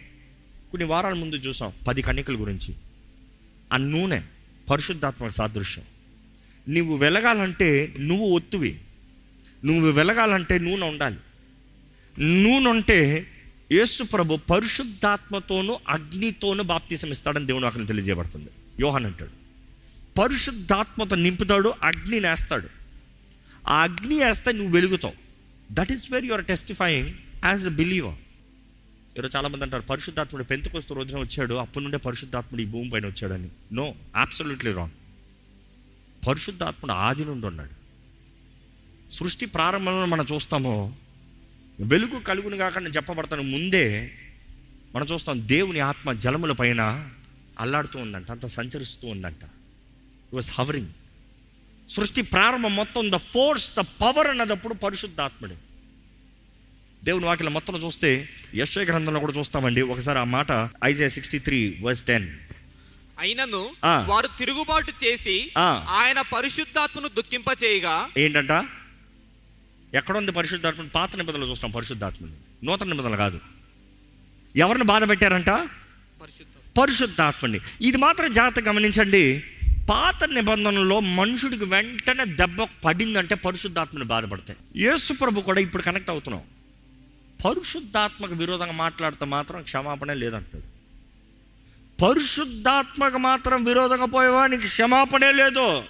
కొన్ని 0.71 0.87
వారాల 0.87 1.13
ముందు 1.13 1.35
చూసాం 1.35 1.73
పది 1.87 2.01
కన్యకల 2.01 2.33
గురించి. 2.33 2.75
ఆ 3.73 3.77
నూనె 3.77 4.21
పరిశుద్ధాత్మ 4.69 5.29
సాదృశ్యం. 5.29 5.85
నువ్వు 6.69 6.97
వెలగాలంటే 6.97 7.95
నువ్వు 7.99 8.25
ఒత్తువి. 8.25 8.79
నువ్వు 9.65 9.91
వెలగాలంటే 9.91 10.59
నూనె 10.59 10.85
ఉండాలి 10.87 11.17
నూనె 12.19 12.69
ఉంటే 12.69 13.27
యేసు 13.71 14.03
ప్రభు 14.03 14.35
పరిశుద్ధాత్మతోనూ 14.35 15.79
అగ్నితోనూ 15.87 16.63
బాప్తిసమిస్తాడని 16.63 17.47
దేవుని 17.47 17.65
అక్కడ 17.65 17.87
తెలియజేయబడుతుంది. 17.87 18.49
యోహన్ 18.79 19.05
అంటాడు. 19.05 19.31
పరిశుద్ధాత్మతో 20.19 21.15
నింపుతాడు 21.15 21.73
అగ్ని 21.83 22.19
నేస్తాడు. 22.19 22.67
ఆ 23.67 23.83
అగ్ని 23.83 24.23
వేస్తే 24.23 24.51
నువ్వు 24.51 24.73
వెలుగుతావు. 24.73 25.13
That 25.71 25.91
is 25.91 26.11
where 26.11 26.25
your 26.25 26.45
testifying 26.45 27.13
as 27.45 27.65
a 27.65 27.69
believer 27.69 28.15
ఈరోజు 29.17 29.37
చాలామంది 29.37 29.63
అంటారు 29.63 29.81
పరిశుద్ధాత్ముడు 29.81 30.43
పెంతుకొస్తూ 30.43 30.95
రోజున 30.95 31.19
వచ్చాడు 31.19 31.53
అప్పటి 31.53 31.83
నుండే 31.83 31.97
పరిశుద్ధాత్ముడు 31.97 32.61
ఈ 32.61 32.65
భూమి 32.65 32.89
పైన 32.89 33.05
వచ్చాడని. 33.05 33.49
నో 33.73 33.95
అబ్సల్యూట్లీ 34.15 34.71
రాంగ్ 34.71 34.91
పరిశుద్ధాత్ముడు 36.27 36.91
ఆది 36.91 37.25
నుండి 37.25 37.47
ఉన్నాడు. 37.47 37.81
సృష్టి 39.13 39.45
ప్రారంభంలో 39.45 40.05
మనం 40.05 40.25
చూస్తామో 40.33 40.93
వెలుగు 41.79 42.19
కలుగును 42.19 42.57
కాకుండా 42.57 42.89
చెప్పబడతాను 42.89 43.43
ముందే 43.43 44.11
మనం 44.95 45.07
చూస్తాం 45.13 45.47
దేవుని 45.47 45.79
ఆత్మ 45.79 46.13
జలముల 46.13 46.51
పైన 46.51 47.09
అల్లాడుతూ 47.59 47.99
ఉందంట 47.99 48.31
అంత 48.31 48.45
సంచరిస్తూ 48.45 49.07
ఉందంట. 49.07 49.43
ఇట్ 49.43 50.35
వాస్ 50.35 50.59
హవరింగ్ 50.59 50.87
సృష్టి 51.89 52.21
ప్రారంభం 52.21 52.75
మొత్తం 52.75 53.11
ద 53.11 53.15
ఫోర్స్ 53.15 53.75
ద 53.75 53.79
పవర్ 53.79 54.27
అన్నదప్పుడు 54.27 54.73
పరిశుద్ధాత్ముడే. 54.73 55.57
దేవుని 57.03 57.25
వాక్యం 57.25 57.53
మొత్తం 57.53 57.75
చూస్తే 57.75 58.29
యశ్వ 58.55 58.81
గ్రంథంలో 58.81 59.19
కూడా 59.19 59.33
చూస్తామండి. 59.33 59.81
ఒకసారి 59.81 60.19
ఆ 60.19 60.23
మాట 60.23 60.69
Isaiah 60.83 61.09
sixty 61.09 61.39
three 61.39 61.77
verse 61.81 62.03
ten 62.03 62.29
అయినను. 63.21 63.69
వారు 63.85 64.27
తిరుగుబాటు 64.27 64.93
చేసి. 65.05 65.51
ఆయన 65.89 66.21
పరిశుద్ధాత్మను 66.21 67.07
దుఃఖింప 67.07 67.63
చేయగా 67.63 68.09
ఏంటంట? 68.17 68.51
ఎక్కడ 69.93 70.17
ఉంది 70.17 70.31
పరిశుద్ధాత్మ 70.31 70.87
పాత 70.95 71.15
నిబంధనలు 71.15 71.45
చూస్తాం 71.45 71.71
పరిశుద్ధాత్మని. 71.71 72.65
నూతన 72.65 72.87
నిబంధనలు 72.87 73.15
కాదు. 73.15 73.39
ఎవరిని 74.55 74.83
బాధ 74.83 75.09
పెట్టారంట? 75.09 75.49
పరిశుద్ధ. 75.49 76.79
పరిశుద్ధాత్మని. 76.79 77.59
ఇది 77.81 77.97
మాత్రం 77.97 78.33
జాగ్రత్త 78.33 78.67
గమనించండి. 78.67 79.43
పాత 79.89 80.23
నిబంధనలో 80.23 80.99
మనుషుడికి 80.99 81.65
వెంటనే 81.65 82.25
దెబ్బ 82.25 82.67
పడిందంటే 82.85 83.35
పరిశుద్ధాత్మని 83.35 84.05
బాధపడతాయి. 84.05 84.83
యేసు 84.83 85.13
ప్రభు 85.13 85.41
కూడా 85.41 85.61
ఇప్పుడు 85.61 85.83
కనెక్ట్ 85.83 86.09
అవుతున్నాం. 86.09 86.43
పరిశుద్ధాత్మకు 87.45 88.33
విరోధంగా 88.33 88.71
మాట్లాడితే 88.71 89.25
మాత్రం 89.25 89.61
క్షమాపణ 89.61 90.13
లేదంటాడు 90.13 90.70
పరిశుద్ధాత్మకు 92.01 93.17
మాత్రం 93.17 93.63
విరోధంగా 93.63 94.05
పోయేవా? 94.05 94.47
నీకు 94.47 94.61
క్షమాపణే 94.61 95.31
లేదు. 95.31 95.83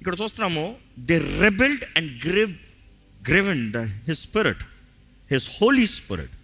ఇక్కడ 0.00 0.14
చూస్తున్నాము 0.22 0.76
the 1.00 1.18
rebelled 1.40 1.84
and 1.96 2.26
grieve 2.26 2.52
grieved 3.28 3.72
the 3.72 3.78
his 3.78 4.20
spirit 4.20 4.62
his 5.30 5.50
holy 5.62 5.86
spirit 5.86 6.34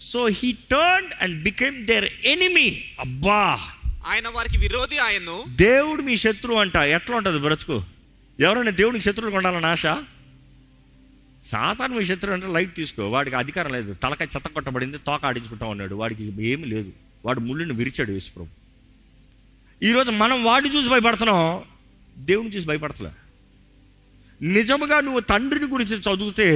so 0.00 0.26
he 0.26 0.52
turn 0.70 1.12
and 1.20 1.42
became 1.42 1.86
their 1.86 2.04
enemy 2.24 2.84
అబ్బా! 3.00 3.58
ఆయన 4.06 4.28
వారికి 4.28 4.58
విరోధి 4.58 4.98
ఆయన్ను. 4.98 5.44
దేవుడు 5.56 6.02
మీ 6.02 6.16
శత్రువు 6.16 6.58
అంట. 6.58 6.76
ఎట్లా 6.76 7.16
ఉంటుంది 7.16 7.38
బ్రతుకు? 7.38 7.84
ఎవరైనా 8.38 8.70
దేవునికి 8.70 9.04
శత్రువులు 9.04 9.36
ఉండాలని 9.36 9.66
ఆశ? 9.66 9.86
సాతాను 11.44 11.94
మీ 11.94 12.04
శత్రువు 12.04 12.34
అంటే 12.34 12.46
లైట్ 12.46 12.74
తీసుకో. 12.74 13.10
వాడికి 13.10 13.36
అధికారం 13.36 13.72
లేదు. 13.72 13.94
తలకాయ 13.94 14.26
చెత్త 14.36 14.48
కొట్టబడింది 14.48 14.98
తోక 14.98 15.24
ఆడించుకుంటా 15.24 15.66
ఉన్నాడు. 15.66 15.94
వాడికి 15.94 16.24
ఏమీ 16.44 16.64
లేదు. 16.64 16.92
వాడు 17.24 17.40
ముళ్ళుని 17.40 17.72
విరిచాడు 17.72 18.12
యేసుప్రభు. 18.12 18.48
ఈరోజు 19.84 20.10
మనం 20.10 20.44
వాడిని 20.44 20.76
చూసి 20.76 20.88
భయపడుతున్నాం 20.88 21.62
దేవుని 22.24 22.48
చూసి 22.48 22.66
భయపడతలే. 22.66 23.10
నిజముగా 24.42 25.00
నువ్వు 25.00 25.20
తండ్రిని 25.20 25.66
గురించి 25.66 25.96
చదివితే 25.96 26.48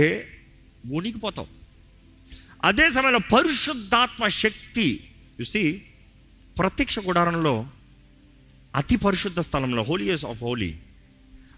ఉనికిపోతావు 0.95 1.47
అదే 2.65 2.91
సమయంలో 2.91 3.19
పరిశుద్ధాత్మ 3.19 4.29
శక్తి 4.29 5.11
చూసి 5.41 5.83
ప్రత్యక్ష 6.59 6.99
గుడారంలో 6.99 7.67
అతి 8.75 8.97
పరిశుద్ధ 8.97 9.41
స్థలంలో 9.41 9.83
హోలీస్ 9.83 10.25
ఆఫ్ 10.25 10.43
హోలీ 10.43 10.77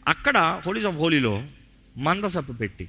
అక్కడ 0.09 0.63
హోలీస్ 0.67 0.87
ఆఫ్ 0.87 0.97
హోలీలో 0.97 1.47
మందసప్పు 1.97 2.53
పెట్టి. 2.53 2.89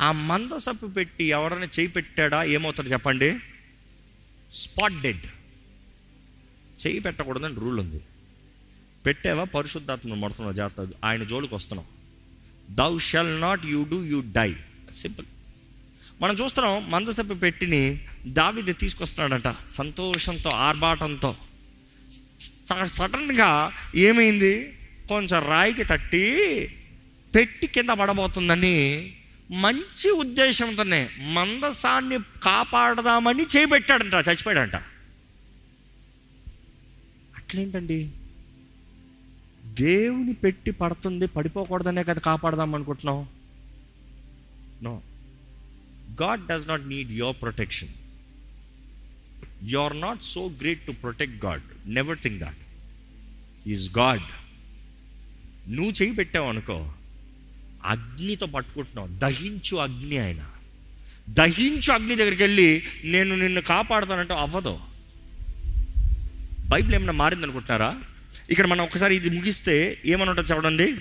ఆ 0.00 0.12
మందసప్పు 0.12 0.86
పెట్టి 0.86 1.24
ఎవరైనా 1.24 1.64
చేయి 1.64 1.86
పెట్టాడా? 1.86 2.44
ఏమవుతాడు 2.44 2.88
చెప్పండి? 2.88 3.38
స్పాట్ 4.52 5.02
డెడ్ 5.02 5.20
చేయి 6.86 7.00
పెట్టకూడదని 7.00 7.54
రూల్ 7.54 7.80
ఉంది. 7.80 8.00
పెట్టావా? 9.06 9.44
పరిశుద్ధాత్మను 9.44 10.16
మొడుతున్నావు 10.16 10.54
జాగ్రత్త 10.54 10.94
ఆయన 11.04 11.22
జోలికి 11.22 11.54
వస్తున్నావు 11.54 12.02
thou 12.74 12.98
shall 12.98 13.40
not 13.40 13.66
you 13.66 13.84
do 13.84 14.04
you 14.04 14.20
die 14.20 14.56
simple 14.94 15.26
మనం 16.22 16.34
చూస్తున్నాం 16.34 16.90
మందసప్పు 16.90 17.34
పెట్టిని 17.34 18.00
దావిది 18.26 18.72
తీసుకొస్తున్నాడంట. 18.72 19.54
సంతోషంతో 19.70 20.50
ఆర్భాటంతో. 20.50 21.36
స- 22.40 22.92
సడన్గా 22.92 23.72
ఏమైంది? 23.94 24.78
కొంచెం 25.08 25.46
రాయికి 25.46 25.84
తట్టి 25.84 26.32
పెట్టి 27.34 27.66
కింద 27.66 27.88
పడబోతుందని 27.88 29.12
మంచి 29.52 30.10
ఉద్దేశంతోనే 30.10 31.08
మందసాన్ని 31.20 32.18
కాపాడదామని 32.42 33.42
చేపెట్టాడంట 33.42 34.14
చచ్చిపోయాడంట. 34.14 34.76
అట్లేంటండి? 37.36 38.10
దేవుని 39.64 40.34
పెట్టి 40.34 40.70
పడుతుంది 40.70 41.26
పడిపోకూడదనే 41.26 42.02
కదా 42.04 42.20
కాపాడదాం 42.20 42.74
అనుకుంటున్నాం 42.74 43.28
no 44.82 45.02
God 46.22 46.46
does 46.46 46.68
not 46.68 46.88
need 46.88 47.10
your 47.10 47.36
protection 47.42 47.88
you 49.62 49.78
are 49.78 50.00
not 50.00 50.22
so 50.22 50.48
great 50.48 50.80
to 50.80 50.92
protect 50.92 51.44
God 51.44 51.62
never 51.86 52.18
think 52.18 52.38
that 52.38 52.56
is 53.68 53.98
God 53.98 54.22
నువ్వు 55.70 55.92
చేయి 56.02 56.14
పెట్టావు 56.14 56.48
అనుకో. 56.48 56.92
అగ్నితో 57.84 58.46
పట్టుకుంటున్నావు. 58.46 59.08
దహించు 59.08 59.76
అగ్ని 59.76 60.18
ఆయన. 60.18 60.42
దహించు 61.30 61.92
అగ్ని 61.92 62.16
దగ్గరికి 62.16 62.42
వెళ్ళి 62.42 62.82
నేను 63.04 63.36
నిన్ను 63.36 63.60
కాపాడుతానంటే 63.60 64.34
అవ్వదు. 64.34 64.80
బైబిల్ 66.68 66.94
ఏమైనా 66.94 67.12
మారింది 67.12 67.42
అనుకుంటున్నారా 67.42 67.96
ఇక్కడ 68.50 68.66
మనం 68.66 68.84
ఒకసారి 68.84 69.16
ఇది 69.16 69.30
ముగిస్తే 69.30 70.02
ఏమని 70.06 70.30
ఉంటుంది 70.30 70.52
చూడండి 70.52 70.94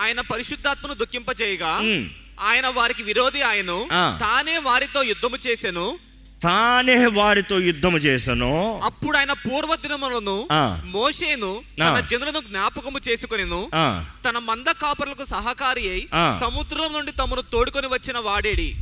ఆయన 0.00 0.20
పరిశుద్ధాత్మను 0.20 0.94
దుఃఖింప 0.94 1.26
చేయగా 1.42 1.80
మ్. 1.80 2.08
ఆయన 2.40 2.66
వారికి 2.68 3.02
విరోధి 3.02 3.42
ఆయను. 3.42 3.88
తానే 4.20 4.58
వారితో 4.58 5.02
యుద్ధము 5.02 5.36
చేసెను. 5.46 5.98
తానే 6.44 7.06
వారితో 7.06 7.58
యుద్ధము 7.58 7.98
చేశాను 7.98 8.80
అప్పుడు 8.84 9.16
ఆయన 9.16 9.32
పూర్వ 9.32 9.76
దినములను. 9.76 10.48
మోషేను 10.86 11.62
ఆ. 11.82 11.88
తన 11.88 12.00
జనులను 12.00 12.40
జ్ఞాపకము 12.40 13.00
చేసుకొనెను. 13.08 13.70
తన 14.28 14.38
మంద 14.38 14.66
కాపరులకు 14.66 15.24
సహకారి 15.24 15.90
అయి. 15.90 16.08
సముద్రం 16.40 16.92
నుండి 16.92 17.12
తమను 17.12 17.42
తోడుకొని 17.42 17.86
వచ్చిన 17.86 18.18
వాడేడి. 18.18 18.74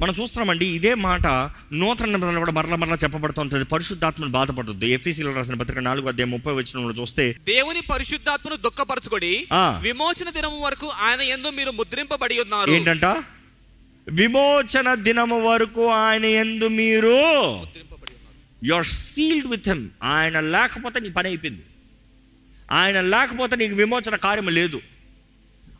మనం 0.00 0.14
చూస్తున్నామండి 0.22 0.66
ఇదే 0.66 0.94
మాట 0.94 1.26
నూతన 1.72 2.04
నిబంధనలో 2.04 2.38
కూడా 2.38 2.52
మరల 2.52 2.74
మరల 2.74 2.94
చెప్పబడుతుంటుంది. 2.94 3.64
పరిశుద్ధాత్మను 3.64 4.30
బాధపడుతుంది 4.30 4.90
ఎఫ్ఈసీలో 4.90 5.32
రాసిన 5.32 5.54
పత్రిక 5.54 5.78
నాలుగు 5.78 6.08
అధ్యాయం 6.08 6.30
ముప్పై 6.30 6.52
వచ్చిన 6.52 6.90
చూస్తే 7.00 7.36
దేవుని 7.44 7.80
పరిశుద్ధాత్మను 7.80 8.56
దుఃఖపరచుకొని. 8.56 9.46
విమోచన 9.80 10.30
దినము 10.30 10.64
వరకు 10.64 10.86
ఆయన 10.86 11.20
ఎందు 11.20 11.48
మీరు 11.48 11.70
ముద్రింపబడి 11.70 12.40
ఉన్నారు. 12.40 12.70
ఏంటంట? 12.70 13.24
విమోచన 14.10 14.94
దినము 14.94 15.48
వరకు 15.48 15.86
ఆయన 15.86 16.24
ఎందు 16.24 16.68
మీరు 16.68 17.08
your 17.08 17.66
you're 18.64 18.86
sealed 18.86 19.46
with 19.46 19.68
him 19.68 19.88
ఆయన 20.02 20.40
లేకపోతే 20.40 21.00
నీ 21.00 21.08
పని 21.08 21.28
అయిపోయింది. 21.28 21.62
ఆయన 22.72 23.00
లేకపోతే 23.00 23.56
నీకు 23.56 23.74
విమోచన 23.74 24.16
కార్యం 24.16 24.48
లేదు. 24.48 24.80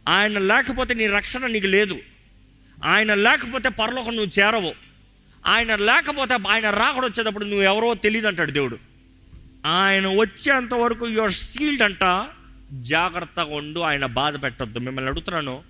ఆయన 0.08 0.38
లేకపోతే 0.38 0.94
నీ 0.94 1.06
రక్షణ 1.06 1.46
నీకు 1.46 1.66
లేదు. 1.66 1.98
ఆయన 2.84 3.14
లేకపోతే 3.14 3.68
పరలోకం 3.68 4.16
నువ్వు 4.16 4.40
చేరవు. 4.40 4.74
ఆయన 5.46 5.76
లేకపోతే 5.76 6.34
ఆయన 6.48 6.70
రాకడ 6.70 7.04
వచ్చేటప్పుడు 7.04 7.44
నువ్వు 7.44 7.62
ఎవరో 7.62 7.94
తెలియదు 7.94 8.26
అంటాడు 8.26 8.50
దేవుడు. 8.50 8.78
ఆయన 9.66 10.06
వచ్చేంత 10.06 10.74
వరకు 10.74 11.08
యువర్ 11.08 11.32
సీల్డ్ 11.32 11.82
అంట. 11.82 12.26
జాగ్రత్తగా 12.72 13.54
ఉండు 13.54 13.80
ఆయన 13.80 14.06
బాధ 14.06 14.42
పెట్టద్దు. 14.42 14.78
మిమ్మల్ని 14.78 15.10
అడుగుతున్నాను. 15.10 15.62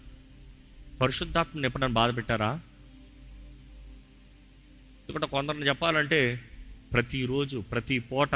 పరిశుద్ధాత్మని 1.01 1.67
ఎప్పుడైనా 1.67 1.93
బాధ 1.93 2.17
పెట్టారా? 2.17 2.53
ఎందుకంటే 5.03 5.27
కొందరిని 5.27 5.67
చెప్పాలంటే 5.67 6.41
ప్రతిరోజు 6.93 7.65
ప్రతి 7.73 7.99
పూట 7.99 8.31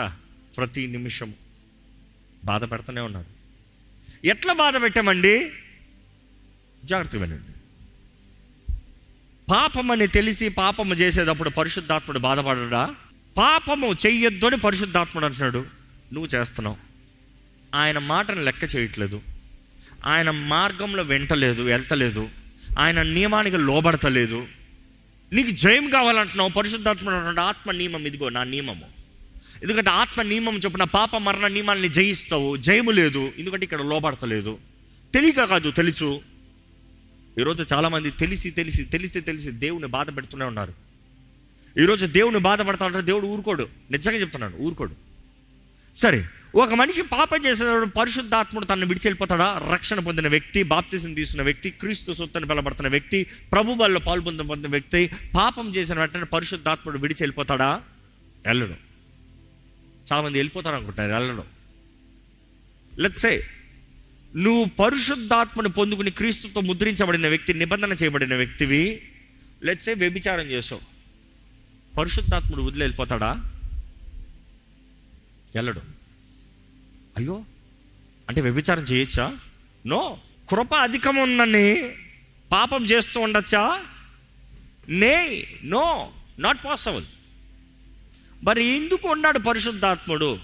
ప్రతి 0.56 0.86
నిమిషం 0.86 1.34
బాధ 2.44 2.64
పెడుతూనే 2.70 3.00
ఉన్నారు. 3.00 3.26
ఎట్లా 4.26 4.52
బాధ 4.52 4.82
పెట్టామండి? 4.82 5.52
జాగ్రత్త 6.84 7.16
వినండి 7.16 7.52
పాపమని 9.50 10.06
తెలిసి 10.06 10.48
పాపము 10.48 10.94
చేసేటప్పుడు 10.94 11.50
పరిశుద్ధాత్ముడు 11.50 12.18
బాధపడడా 12.18 12.94
పాపము 13.36 13.92
చెయ్యొద్దు 14.06 14.46
అని 14.46 14.58
పరిశుద్ధాత్ముడు 14.58 15.26
అంటున్నాడు. 15.26 15.66
నువ్వు 16.12 16.36
చేస్తున్నావు. 16.36 16.76
ఆయన 17.74 17.98
మాటను 17.98 18.42
లెక్క 18.42 18.76
చేయట్లేదు. 18.76 19.22
ఆయన 20.06 20.30
మార్గంలో 20.30 21.02
వెంటలేదు 21.02 21.62
వెళ్తలేదు. 21.62 22.28
ఆయన 22.78 23.02
నియమానికి 23.02 23.56
లోబడతలేదు. 23.56 24.46
నీకు 25.32 25.50
జయం 25.50 25.90
కావాలంటున్నావు 25.90 26.50
పరిశుద్ధాత్మ 26.50 27.08
ఆత్మ 27.40 27.70
నియమం 27.70 28.06
ఇదిగో 28.06 28.28
నా 28.28 28.44
నియమము. 28.44 28.84
ఎందుకంటే 29.62 29.90
ఆత్మ 29.90 30.22
నియమం 30.22 30.56
చొప్పున 30.58 30.84
పాప 30.84 31.16
మరణ 31.16 31.46
నియమాన్ని 31.46 31.88
జయిస్తావు 31.88 32.56
జయము 32.56 32.90
లేదు 32.90 33.32
ఎందుకంటే 33.38 33.64
ఇక్కడ 33.64 33.82
లోబడతలేదు. 33.82 34.58
తెలియక 35.14 35.44
కాదు 35.44 35.70
తెలుసు. 35.70 36.20
ఈరోజు 37.40 37.66
చాలామంది 37.72 38.10
తెలిసి 38.10 38.50
తెలిసి 38.50 38.84
తెలిసి 38.84 39.20
తెలిసి 39.20 39.50
దేవుని 39.50 39.86
బాధ 39.86 40.16
పెడుతూనే 40.16 40.44
ఉన్నారు. 40.44 40.74
ఈరోజు 41.78 42.06
దేవుని 42.06 42.38
బాధపడతా 42.38 42.86
ఉంటే 42.86 43.00
దేవుడు 43.00 43.26
ఊరుకోడు. 43.26 43.68
నిజంగా 43.90 44.16
చెప్తున్నాను 44.16 44.56
ఊరుకోడు. 44.56 44.94
సరే 45.96 46.28
ఒక 46.54 46.74
మనిషి 46.74 47.02
పాపం 47.02 47.46
చేసినప్పుడు 47.46 47.90
పరిశుద్ధాత్ముడు 47.90 48.64
తనను 48.64 48.86
విడిచెళ్ళిపోతాడా 48.86 49.60
రక్షణ 49.72 49.98
పొందిన 49.98 50.28
వ్యక్తి 50.28 50.62
బాప్తిసం 50.62 51.14
తీసుకున్న 51.14 51.42
వ్యక్తి 51.42 51.70
క్రీస్తు 51.70 52.12
సొత్తని 52.12 52.46
బలపడుతున్న 52.46 52.88
వ్యక్తి 52.88 53.26
ప్రభు 53.52 53.72
వల్ల 53.72 53.98
పాల్పొందిన 53.98 54.46
పొందిన 54.46 54.70
వ్యక్తి 54.70 55.10
పాపం 55.34 55.70
చేసిన 55.70 56.00
వెంటనే 56.00 56.24
పరిశుద్ధాత్ముడు 56.24 56.98
విడిచెళ్ళిపోతాడా 56.98 57.82
వెళ్ళడు. 58.46 58.74
చాలామంది 60.12 60.38
వెళ్ళిపోతారు 60.38 60.76
అనుకుంటారు 60.76 61.12
వెళ్ళడం. 61.12 61.44
లెట్సే 62.98 63.46
నువ్వు 64.36 64.64
పరిశుద్ధాత్మను 64.64 65.68
పొందుకుని 65.68 66.10
క్రీస్తుతో 66.10 66.60
ముద్రించబడిన 66.60 67.28
వ్యక్తి 67.28 67.54
నిబంధన 67.54 67.92
చేయబడిన 67.92 68.34
వ్యక్తివి 68.34 69.02
లెట్సే 69.62 69.94
వ్యభిచారం 69.94 70.46
చేసావు. 70.46 70.80
పరిశుద్ధాత్ముడు 71.96 72.62
వదిలి 72.62 72.82
వెళ్ళిపోతాడా? 72.82 73.52
వెళ్ళడు. 75.54 76.01
అయ్యో 77.22 77.44
అంటే 78.28 78.40
వ్యభిచారం 78.40 78.82
చేయొచ్చా? 78.82 79.36
నో 79.86 80.18
కృప 80.48 80.74
అధికం 80.74 81.16
ఉందని 81.16 81.92
పాపం 82.52 82.84
చేస్తూ 82.84 83.20
ఉండొచ్చా? 83.20 83.82
నే 84.88 85.46
నో 85.64 86.10
నాట్ 86.38 86.64
పాసిబుల్ 86.64 87.04
మరి 88.42 88.64
ఎందుకు 88.64 89.08
ఉన్నాడు 89.08 89.38
పరిశుద్ధాత్ముడు? 89.38 90.38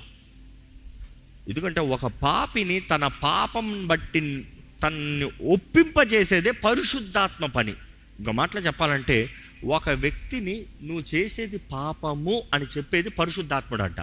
ఎందుకంటే 1.48 1.80
ఒక 1.80 2.06
పాపిని 2.06 2.80
తన 2.80 3.06
పాపం 3.06 3.86
బట్టి 3.86 4.46
తనని 4.82 5.24
ఒప్పింపజేసేదే 5.24 6.50
పరిశుద్ధాత్మ 6.50 7.46
పని. 7.46 7.74
ఇంకో 8.18 8.32
మాటలో 8.32 8.62
చెప్పాలంటే 8.62 9.34
ఒక 9.66 9.90
వ్యక్తిని 9.90 10.66
నువ్వు 10.82 11.04
చేసేది 11.14 11.58
పాపము 11.58 12.42
అని 12.54 12.64
చెప్పేది 12.64 13.10
పరిశుద్ధాత్ముడు 13.10 13.82
అంట 13.82 14.00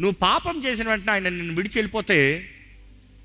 నువ్వు 0.00 0.12
పాపం 0.12 0.58
చేసిన 0.58 0.88
వెంటనే 0.88 1.12
ఆయన 1.12 1.28
నిన్ను 1.28 1.54
విడిచి 1.54 1.72
వెళ్ళిపోతే 1.76 2.50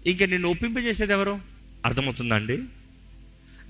ఇంక 0.07 0.23
నిన్ను 0.23 0.49
ఒప్పింపజేసేది 0.49 1.13
ఎవరు? 1.13 1.39
అర్థమవుతుందండి 1.85 2.63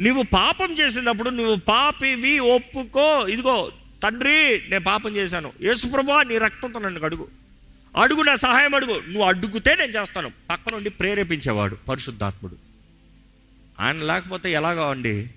నువ్వు 0.02 0.24
పాపం 0.24 0.74
చేసినప్పుడు 0.74 1.30
నువ్వు 1.30 1.56
పాపివి 1.56 2.40
ఒప్పుకో. 2.40 3.28
ఇదిగో 3.28 3.72
తండ్రి 4.04 4.62
నేను 4.70 4.84
పాపం 4.84 5.16
చేశాను. 5.16 5.52
యేసుప్రభా 5.62 6.24
నీ 6.24 6.38
రక్తంతో 6.38 6.80
నన్ను 6.80 7.04
అడుగు 7.04 7.28
అడుగు 7.98 8.22
నా 8.22 8.36
సహాయం 8.36 8.76
అడుగు. 8.76 8.94
నువ్వు 8.94 9.24
అడుగుతే 9.24 9.76
నేను 9.76 9.92
చేస్తాను. 9.92 10.32
పక్క 10.50 10.74
నుండి 10.74 10.90
ప్రేరేపించేవాడు 10.90 11.76
పరిశుద్ధాత్ముడు. 11.76 12.56
ఆయన 13.80 13.98
లేకపోతే 13.98 14.52
ఎలాగా 14.52 14.90
అండి? 14.90 15.30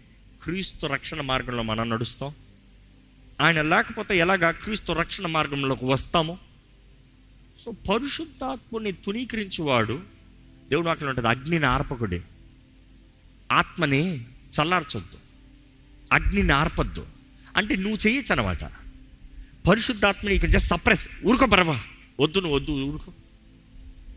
క్రీస్తు 0.45 0.87
రక్షణ 0.87 1.21
మార్గంలో 1.21 1.62
మనం 1.62 1.90
నడుస్తాం. 1.90 2.35
ఆయన 3.40 3.62
లేకపోతే 3.62 4.18
ఎలాగా 4.18 4.51
క్రీస్తు 4.51 4.92
రక్షణ 4.92 5.27
మార్గంలోకి 5.27 5.85
వస్తాము? 5.85 6.38
సో 7.64 7.70
పరిశుద్ధాత్ముని 7.70 8.92
తునీకరించేవాడు 8.92 10.01
దేవుడు 10.70 10.88
అక్కడ 10.88 11.09
ఉంటుంది 11.09 11.29
అగ్నిని 11.29 11.66
ఆర్పకుడే 11.66 12.22
ఆత్మని 13.53 14.20
చల్లార్చొద్దు. 14.55 15.18
అగ్నిని 16.12 16.53
ఆర్పద్దు 16.53 17.07
అంటే 17.57 17.77
నువ్వు 17.77 17.98
చేయొచ్చు 18.07 18.33
అనమాట 18.33 18.64
పరిశుద్ధాత్మని 19.68 20.35
ఇక్కడ 20.35 20.48
జస్ట్ 20.48 20.68
సప్రెస్ 20.68 21.09
ఊరుకో 21.27 21.46
పరవా 21.46 21.81
వద్దు 22.20 22.38
నువ్వు 22.40 22.59
వద్దు 22.59 22.72
ఊరుకో. 22.72 23.12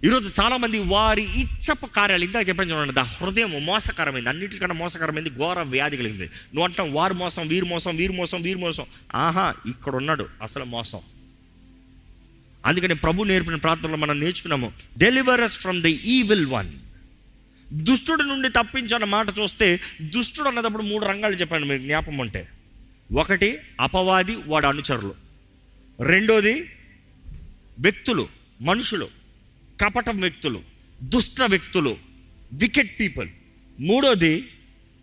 ఈరోజు 0.03 0.41
చాలామంది 0.41 0.79
వారి 0.79 1.41
ఇచ్చప్ప 1.41 1.85
కార్యాలు 1.85 2.25
ఇందాక 2.25 2.49
చెప్పాను 2.49 2.71
చూడండి 2.71 2.93
దా 2.93 3.01
హృదయం 3.01 3.65
మోసకరమైంది 3.65 4.29
అన్నిటికన్నా 4.29 4.75
మోసకరమైంది 4.75 5.29
ఘోర 5.29 5.61
వ్యాధి 5.61 5.97
కలిగింది. 5.97 6.23
నువ్వు 6.23 6.63
అంటాం 6.63 6.93
వారు 6.93 7.13
మోసం 7.13 7.47
వీరు 7.47 7.65
మోసం 7.65 7.95
వీరు 7.95 8.13
మోసం 8.13 8.41
వీరు 8.41 8.57
మోసం. 8.57 8.85
ఆహా 9.15 9.53
ఇక్కడ 9.65 9.95
ఉన్నాడు 9.95 10.27
అసలు 10.41 10.63
మోసం. 10.65 10.99
అందుకని 12.65 12.95
ప్రభు 12.95 13.23
నేర్పిన 13.23 13.55
ప్రార్థనలో 13.55 13.95
మనం 13.95 14.19
నేర్చుకున్నాము. 14.19 14.73
Deliver us 14.97 15.57
from 15.57 15.81
the 15.81 15.85
evil 15.85 16.45
one 16.45 16.71
దుష్టుడి 17.73 18.23
నుండి 18.23 18.49
తప్పించన్న 18.49 19.05
మాట 19.05 19.27
చూస్తే 19.39 19.79
దుష్టుడు 20.01 20.47
అన్నదప్పుడు 20.47 20.83
మూడు 20.83 21.05
రంగాలు 21.05 21.35
చెప్పాను 21.35 21.65
మీకు 21.65 21.81
జ్ఞాపం 21.81 22.21
అంటే 22.21 22.49
ఒకటి 23.13 23.57
అపవాది 23.81 24.35
వాడు 24.35 24.67
అనుచరులు. 24.67 25.15
రెండోది 26.03 26.71
వ్యక్తులు 27.79 28.29
మనుషులు 28.61 29.07
కపటం 29.81 30.21
వ్యక్తులు 30.21 30.61
దుష్ట 31.03 31.41
వ్యక్తులు 31.41 31.97
వికెట్ 32.53 32.99
పీపుల్ 32.99 33.29
మూడోది 33.79 34.49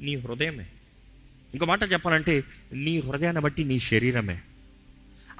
నీ 0.00 0.14
హృదయమే. 0.16 0.66
ఇంకో 1.52 1.66
మాట 1.66 1.92
చెప్పాలంటే 1.92 2.44
నీ 2.72 3.00
హృదయాన్ని 3.00 3.42
బట్టి 3.42 3.64
నీ 3.64 3.78
శరీరమే. 3.78 4.40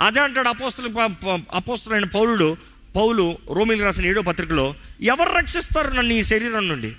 అదే 0.01 0.21
అంటాడు 0.21 0.49
అపోస్తుల 0.49 1.09
అపోస్తులైన 1.55 2.05
పౌరుడు 2.05 2.57
పౌలు 2.97 3.39
రోమిల్ 3.51 3.83
రాసిన 3.83 4.07
ఏడో 4.07 4.23
పత్రికలో 4.23 4.75
ఎవరు 5.01 5.33
రక్షిస్తారు 5.33 5.91
నన్ను 5.91 6.13
ఈ 6.13 6.23
శరీరం 6.23 6.69
నుండి? 6.69 6.97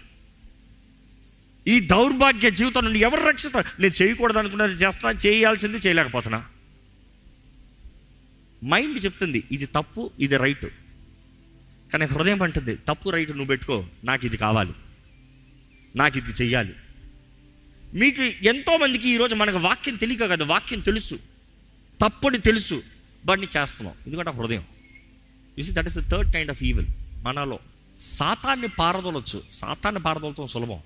ఈ 1.67 1.79
దౌర్భాగ్య 1.79 2.49
జీవితం 2.51 2.83
నుండి 2.83 2.99
ఎవరు 2.99 3.27
రక్షిస్తారు? 3.27 3.81
నేను 3.81 4.03
చేయకూడదు 4.03 4.39
అనుకున్నది 4.39 4.73
చేస్తున్నా 4.73 5.19
చేయాల్సింది 5.25 5.77
చేయలేకపోతున్నా. 5.77 6.45
మైండ్ 8.63 9.05
చెప్తుంది 9.05 9.43
ఇది 9.51 9.65
తప్పు 9.65 10.11
ఇది 10.19 10.37
రైట్. 10.37 10.65
కానీ 11.93 12.05
హృదయం 12.05 12.41
అంటుంది 12.41 12.75
తప్పు 12.75 13.09
రైట్ 13.09 13.31
నువ్వు 13.31 13.45
పెట్టుకో 13.45 13.85
నాకు 14.03 14.25
ఇది 14.25 14.37
కావాలి. 14.37 14.73
నాకు 15.95 16.17
ఇది 16.17 16.31
చెయ్యాలి. 16.31 16.73
మీకు 17.93 18.21
ఎంతోమందికి 18.21 19.09
ఈరోజు 19.09 19.35
మనకు 19.35 19.57
వాక్యం 19.57 19.95
తెలియక 19.95 20.29
కదా 20.31 20.45
వాక్యం 20.45 20.79
తెలుసు. 20.79 21.19
తప్పని 22.01 22.37
తెలుసు. 22.37 22.83
బట్ని 23.25 23.47
చేస్తున్నాం. 23.57 23.95
ఎందుకంటే 24.07 24.29
ఆ 24.29 24.33
హృదయం. 24.33 24.63
You see 25.57 25.71
that 25.73 25.87
is 25.87 25.97
the 25.97 26.11
third 26.11 26.33
kind 26.33 26.51
of 26.51 26.63
evil 26.63 26.87
మనలో 27.21 27.59
సాతాన్ని 27.99 28.67
పారదోలొచ్చు. 28.67 29.43
సాతాన్ని 29.53 30.01
పారదోలతో 30.01 30.47
సులభం. 30.47 30.79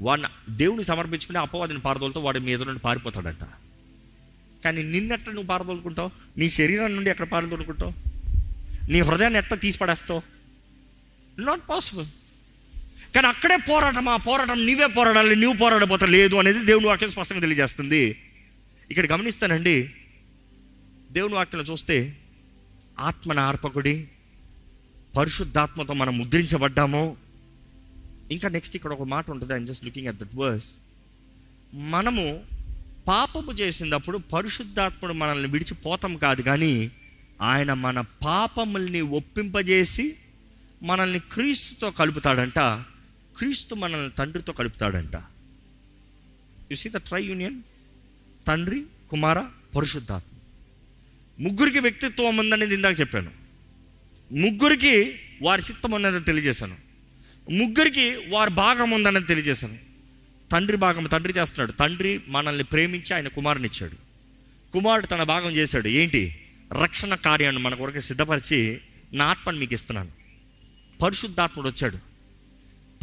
వాడిని 0.00 0.28
దేవుని 0.50 0.84
సమర్పించుకుని 0.84 1.38
అపవాదిని 1.38 1.78
పారదోలతో 1.78 2.20
వాడి 2.20 2.40
మీద 2.40 2.62
నుండి 2.62 2.80
పారిపోతాడంట. 2.80 3.44
కానీ 4.64 4.82
నిన్నెట్ట 4.82 5.28
నువ్వు 5.28 5.46
పారదోలుకుంటావు? 5.46 6.10
నీ 6.38 6.48
శరీరం 6.48 6.96
నుండి 6.96 7.10
ఎక్కడ 7.10 7.26
పారదోలుకుంటావు? 7.26 7.92
నీ 8.90 9.00
హృదయాన్ని 9.00 9.38
ఎట్లా 9.38 9.56
తీసి 9.56 9.78
పడేస్తావు 9.78 10.22
నాట్ 11.38 11.60
పాసిబుల్ 11.70 12.06
కానీ 13.14 13.26
అక్కడే 13.26 13.56
పోరాటం 13.56 14.08
ఆ 14.08 14.16
పోరాటం 14.16 14.66
నీవే 14.66 14.86
పోరాడాలి 14.86 15.36
నువ్వు 15.36 15.58
పోరాడబోతా 15.58 16.06
లేదు 16.06 16.36
అనేది 16.36 16.64
దేవుని 16.64 16.86
వాక్యం 16.86 17.10
స్పష్టంగా 17.10 17.40
తెలియజేస్తుంది. 17.40 18.22
ఇక్కడ 18.90 19.06
గమనిస్తానండి 19.12 19.94
దేవుని 21.10 21.34
వాక్యంలో 21.34 21.72
చూస్తే 21.72 22.16
ఆత్మన 22.98 23.38
ఆర్పకుడి 23.38 24.08
పరిశుద్ధాత్మతో 25.16 25.94
మనం 25.94 26.18
ముద్రించబడ్డాము. 26.18 27.16
ఇంకా 28.30 28.48
నెక్స్ట్ 28.48 28.76
ఇక్కడ 28.76 28.92
ఒక 28.92 29.02
మాట 29.02 29.30
ఉంటుంది 29.30 29.52
I'm 29.52 29.66
just 29.66 29.84
looking 29.84 30.08
at 30.08 30.16
that 30.16 30.34
verse 30.34 30.68
మనము 31.74 32.44
పాపము 33.08 33.52
చేసినప్పుడు 33.52 34.18
పరిశుద్ధాత్ముడు 34.18 35.12
మనల్ని 35.12 35.48
విడిచిపోతాం 35.48 36.16
కాదు 36.16 36.42
కానీ 36.42 36.90
ఆయన 37.42 37.72
మన 37.72 38.00
పాపముల్ని 38.00 39.00
ఒప్పింపజేసి 39.00 40.16
మనల్ని 40.82 41.18
క్రీస్తుతో 41.18 41.90
కలుపుతాడంట. 41.90 42.58
క్రీస్తు 43.38 43.74
మనల్ని 43.74 44.10
తండ్రితో 44.10 44.52
కలుపుతాడంట. 44.52 45.16
You 46.70 46.74
see 46.74 46.88
the 46.88 46.96
try 46.96 47.24
union 47.24 47.62
తండ్రి 48.46 48.84
కుమార 49.10 49.40
పరిశుద్ధాత్మ. 49.76 50.36
ముగ్గురికి 51.46 51.78
వ్యక్తిత్వం 51.78 52.36
ఉందనేది 52.36 52.74
ఇందాక 52.74 53.00
చెప్పాను. 53.00 53.30
ముగ్గురికి 54.32 55.20
వారి 55.42 55.62
చిత్తం 55.62 55.90
ఉన్నదని 55.90 56.24
తెలియజేశాను. 56.24 56.76
ముగ్గురికి 57.50 58.16
వారి 58.28 58.50
భాగం 58.50 58.90
ఉందన్నది 58.90 59.26
తెలియజేశాను. 59.26 59.78
తండ్రి 60.52 60.76
భాగం 60.76 61.04
తండ్రి 61.04 61.32
చేస్తున్నాడు. 61.32 61.72
తండ్రి 61.72 62.20
మనల్ని 62.28 62.64
ప్రేమించి 62.64 63.14
ఆయన 63.14 63.28
కుమారుని 63.28 63.68
ఇచ్చాడు 63.68 63.96
కుమారుడు 64.72 65.06
తన 65.06 65.22
భాగం 65.22 65.50
చేశాడు. 65.50 65.88
ఏంటి? 65.88 66.40
రక్షణ 66.82 67.14
కార్యాన్ని 67.14 67.62
మన 67.62 67.74
కొరకు 67.74 67.98
సిద్ధపరిచి 67.98 68.80
నా 69.12 69.24
ఆత్మని 69.24 69.58
మీకు 69.58 69.74
ఇస్తున్నాను. 69.74 70.08
పరిశుద్ధాత్ముడు 71.02 71.68
వచ్చాడు. 71.68 71.98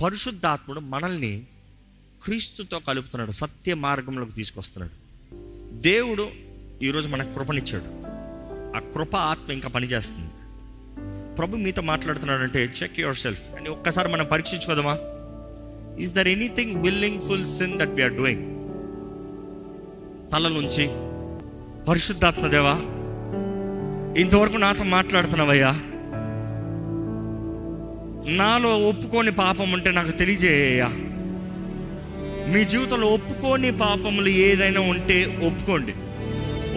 పరిశుద్ధాత్ముడు 0.01 0.79
మనల్ని 0.79 1.43
క్రీస్తుతో 2.23 2.79
కలుపుతున్నాడు. 2.79 3.31
సత్య 3.31 3.73
మార్గంలోకి 3.73 4.31
తీసుకొస్తున్నాడు. 4.31 5.06
దేవుడు 5.77 6.27
ఈరోజు 6.81 7.09
మనకు 7.09 7.33
కృపనిచ్చాడు. 7.33 7.83
ఆ 8.77 8.79
కృప 8.79 9.15
ఆత్మ 9.15 9.51
ఇంకా 9.51 9.69
పనిచేస్తుంది. 9.69 10.29
ప్రభు 11.35 11.57
మీతో 11.57 11.81
మాట్లాడుతున్నాడంటే 11.81 12.69
చెక్ 12.83 12.99
యువర్ 12.99 13.15
సెల్ఫ్ 13.15 13.55
అని 13.59 13.69
ఒక్కసారి 13.69 14.09
మనం 14.09 14.25
పరీక్షించుకోదామా? 14.25 14.97
Is 15.99 16.15
there 16.15 16.27
anything 16.27 16.83
willing 16.83 17.21
full 17.21 17.47
sin 17.47 17.79
that 17.79 17.89
we're 17.89 18.13
doing 18.13 18.43
తల 20.31 20.47
నుంచి 20.47 20.87
పరిశుద్ధాత్మ 21.85 22.47
దేవా 22.47 22.73
ఇంతవరకు 24.21 24.57
నాతో 24.57 24.83
మాట్లాడుతున్నావయ్యా. 24.83 25.71
నాలో 28.35 28.77
ఒప్పుకోని 28.77 29.31
పాపం 29.31 29.71
ఉంటే 29.71 29.91
నాకు 29.91 30.11
తెలియజేయ్యా 30.11 30.87
మీ 32.47 32.63
జీవితంలో 32.63 33.07
ఒప్పుకోని 33.07 33.71
పాపములు 33.71 34.29
ఏదైనా 34.29 34.81
ఉంటే 34.81 35.39
ఒప్పుకోండి. 35.43 35.93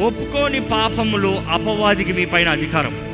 ఒప్పుకోని 0.02 0.60
పాపములు 0.60 1.42
అపవాదికి 1.50 2.12
మీ 2.12 2.24
పైన 2.24 2.48
అధికారం. 2.48 3.10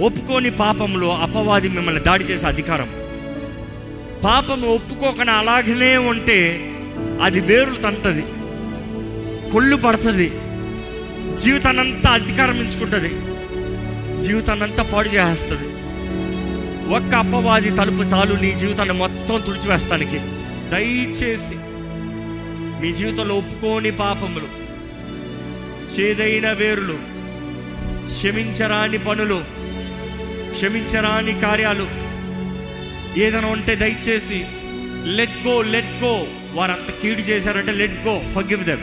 ఒప్పుకోని 0.00 0.50
పాపములు 0.50 1.06
అపవాది 1.06 1.68
మిమ్మల్ని 1.68 2.02
దాడి 2.02 2.24
చేసే 2.24 2.46
అధికారం. 2.46 2.88
పాపము 4.24 4.74
ఒప్పుకోకుండా 4.74 5.32
అలాగనే 5.32 5.96
ఉంటే 5.96 6.70
అది 7.22 7.40
వేరులు 7.40 7.76
తంతది. 7.76 8.22
కొళ్ళు 9.50 9.76
పడుతుంది. 9.76 10.32
జీవితాన్నంతా 11.44 12.10
అధికారం 12.10 12.56
ఎంచుకుంటుంది. 12.56 13.08
జీవితాన్నంతా 14.26 14.82
పాడు 14.82 15.08
చేస్తుంది 15.08 15.68
ఒక్క 16.94 17.14
అపవాది 17.14 17.70
తలుపు 17.70 18.02
చాలు 18.02 18.34
నీ 18.34 18.52
జీవితాన్ని 18.52 18.94
మొత్తం 18.94 19.40
తుడిచివేస్తానికి. 19.40 20.20
దయచేసి 20.70 21.54
మీ 22.80 22.92
జీవితంలో 22.92 23.34
ఒప్పుకోని 23.34 23.90
పాపములు 23.90 24.48
చేదైన 25.94 26.52
వేరులు 26.52 26.98
క్షమించరాని 28.06 28.98
పనులు 28.98 29.44
క్షమించరాని 30.50 31.40
కార్యాలు 31.40 31.88
ఏదైనా 33.20 33.48
ఉంటే 33.48 33.74
దయచేసి 33.74 34.44
లెట్ 35.04 35.46
గో 35.46 35.62
లెట్ 35.62 36.04
గో 36.04 36.26
వారంత 36.52 36.90
కీడు 36.90 37.20
చేశారంటే 37.20 37.72
లెట్ 37.72 38.08
గో 38.08 38.22
ఫగివ్ 38.34 38.64
దెమ్ 38.64 38.80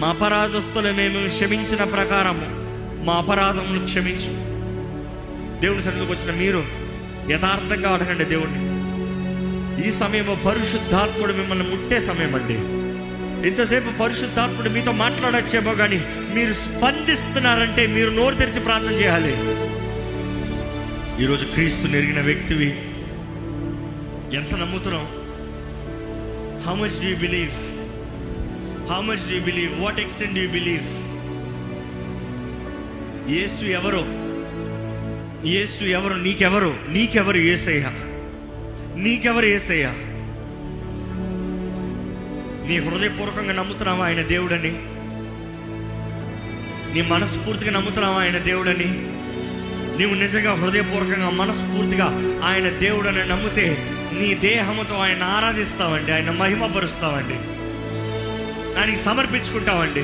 మా 0.00 0.08
అపరాధస్తులు 0.08 0.92
మేము 0.92 1.28
క్షమించిన 1.28 1.84
ప్రకారము 1.84 2.46
మా 3.04 3.14
అపరాధములు 3.14 3.84
క్షమించు. 3.84 4.50
దేవుని 5.60 5.82
సన్నిధికి 5.82 6.12
వచ్చిన 6.12 6.36
మీరు 6.36 6.64
యథార్థంగా 7.30 7.90
అడగండి 7.90 8.24
దేవుణ్ణి. 8.24 8.79
ఈ 9.86 9.90
సమయంలో 9.90 10.34
పరిశుద్ధాత్ముడు 10.34 11.32
మిమ్మల్ని 11.32 11.64
ముట్టే 11.70 12.00
సమయం 12.00 12.34
అండి 12.34 12.58
ఇంతసేపు 13.48 13.98
పరిశుద్ధాత్ముడు 13.98 14.68
మీతో 14.68 14.92
మాట్లాడచ్చేమో 14.92 15.74
కానీ 15.74 16.04
మీరు 16.34 16.52
స్పందిస్తున్నారంటే 16.52 17.86
మీరు 17.86 18.10
నోరు 18.10 18.34
తెరిచి 18.34 18.60
ప్రార్థన 18.60 18.90
చేయాలి. 18.90 19.32
ఈరోజు 21.24 21.44
క్రీస్తు 21.44 21.86
నెరిగిన 21.86 22.20
వ్యక్తివి. 22.20 22.68
ఎంత 24.36 24.54
నమ్ముతున్నాం? 24.54 25.06
How 26.66 26.74
much 26.74 26.98
do 27.04 27.16
believe 27.16 27.56
how 28.90 29.00
much 29.00 29.26
do 29.32 29.40
believe 29.40 29.80
what 29.80 30.00
extent 30.00 30.34
do 30.34 30.46
believe 30.48 30.86
యేసు 33.30 33.64
ఎవరు? 33.64 34.04
యేసు 35.48 35.84
ఎవరు? 35.84 36.14
నీకెవరు? 36.14 36.76
నీకెవరు 36.88 37.38
ఏసయ్యా 37.38 37.92
నీకెవరు 38.96 39.46
ఏసయ్యా? 39.46 39.90
నీ 42.68 42.76
హృదయపూర్వకంగా 42.78 43.52
నమ్ముతున్నావా 43.52 44.06
ఆయన 44.06 44.22
దేవుడని? 44.22 44.72
నీ 46.94 47.02
మనస్ఫూర్తిగా 47.02 47.70
నమ్ముతున్నావా 47.70 48.22
ఆయన 48.22 48.38
దేవుడని? 48.38 49.20
నీవు 49.98 50.14
నిజంగా 50.14 50.52
హృదయపూర్వకంగా 50.52 51.30
మనస్ఫూర్తిగా 51.30 52.06
ఆయన 52.44 52.68
దేవుడని 52.68 53.28
నమ్మితే 53.28 53.86
నీ 54.12 54.34
దేహముతో 54.34 54.94
ఆయన 54.94 55.22
ఆరాధిస్తావండి 55.22 56.12
ఆయన 56.12 56.30
మహిమపరుస్తావండి. 56.30 57.34
ఆయనకి 58.80 58.96
సమర్పించుకుంటావండి. 58.96 60.00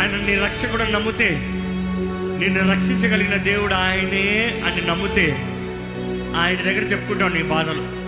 ఆయన 0.00 0.26
నీ 0.26 0.34
రక్షకుడు 0.34 0.82
నమ్మితే 0.82 1.30
నిన్ను 2.38 2.72
రక్షించగలిగిన 2.72 3.34
దేవుడు 3.34 3.74
ఆయనే 3.74 4.62
అని 4.66 4.86
నమ్మితే 4.86 5.53
ఆయన 6.36 6.56
దగ్గర 6.56 6.82
చెప్పుకుంటావు 6.82 7.30
నీ 7.30 7.42
బాధలు. 7.42 8.04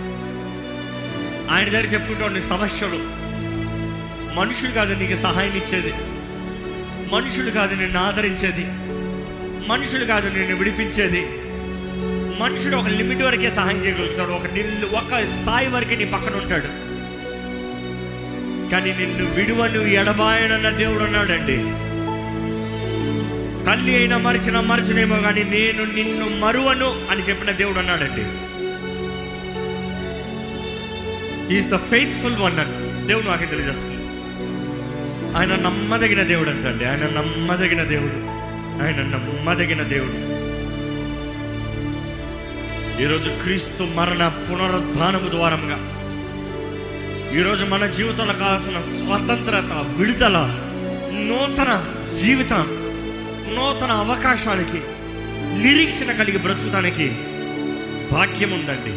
ఆయన 1.51 1.69
దగ్గర 1.69 1.85
చెప్పుకుంటావు 1.85 2.29
నీ 2.29 2.41
సమస్యలు. 2.41 2.99
మనుషులు 4.35 4.71
కాదు 4.71 4.93
నీకు 4.93 5.15
సహాయం 5.15 5.51
ఇచ్చేది. 5.51 5.93
మనుషులు 7.15 7.51
కాదు 7.51 7.75
నిన్ను 7.75 7.99
ఆదరించేది. 7.99 8.65
మనుషులు 9.67 10.05
కాదు 10.05 10.37
నిన్ను 10.37 10.55
విడిపించేది. 10.55 11.27
మనుషుడు 12.43 12.75
ఒక 12.75 12.87
లిమిట్ 12.87 13.21
వరకే 13.21 13.49
సహాయం 13.49 13.85
చేయగలుగుతాడు. 13.85 14.31
ఒక 14.31 14.45
నిల్లు 14.53 14.85
ఒక 14.85 15.23
స్థాయి 15.23 15.67
వరకే 15.67 15.95
నీ 15.95 16.05
పక్కన 16.05 16.33
ఉంటాడు. 16.35 16.87
కానీ 18.71 18.93
నిన్ను 18.93 19.33
విడువను 19.33 19.81
ఎడబాయనన్న 19.81 20.69
దేవుడు 20.69 21.03
అన్నాడండి 21.03 21.86
తల్లి 23.67 23.95
అయినా 23.95 24.17
మరిచిన 24.17 24.59
మరచనేమో 24.59 25.17
కానీ 25.19 25.43
నేను 25.43 25.83
నిన్ను 25.95 26.37
మరువను 26.39 27.05
అని 27.09 27.21
చెప్పిన 27.21 27.51
దేవుడు 27.51 27.79
అన్నాడండి. 27.79 28.21
ఈజ్ 31.57 31.69
ద 31.69 31.75
ఫెయిత్ఫుల్ 31.75 32.35
వన్ 32.35 32.59
అని 32.59 33.07
దేవుడు 33.07 33.25
నాకు 33.25 33.45
తెలియజేస్తుంది. 33.45 33.97
ఆయన 35.37 35.55
నమ్మదగిన 35.55 36.21
దేవుడు 36.23 36.49
అంటండి. 36.49 36.85
ఆయన 36.85 37.03
నమ్మదగిన 37.03 37.83
దేవుడు. 37.83 38.13
ఆయన 38.83 39.01
నమ్మదగిన 39.01 39.81
దేవుడు. 39.81 40.37
ఈరోజు 43.01 43.29
క్రీస్తు 43.29 43.83
మరణ 43.83 44.27
పునరుద్ధానము 44.27 45.29
ద్వారంగా 45.29 45.93
ఈరోజు 47.39 47.65
మన 47.65 47.85
జీవితంలో 47.85 48.33
కావాల్సిన 48.33 48.81
స్వతంత్రత 48.81 49.97
విడుదల 49.97 50.37
నూతన 51.13 51.85
జీవితం 52.21 52.76
నూతన 53.55 53.91
అవకాశాలకి 53.91 54.81
నిరీక్షణ 55.63 56.11
కలిగి 56.11 56.37
బ్రతుకుతానికి 56.37 57.07
భాగ్యం 58.11 58.53
ఉందండి 58.53 58.93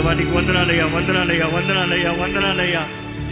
వాటికి 0.00 0.30
వందనాలయ్యా 0.30 0.86
వందనాలయ్యా 0.86 1.46
వందనాలయ్యా 1.46 2.10
వందనాలయ్యా. 2.10 2.86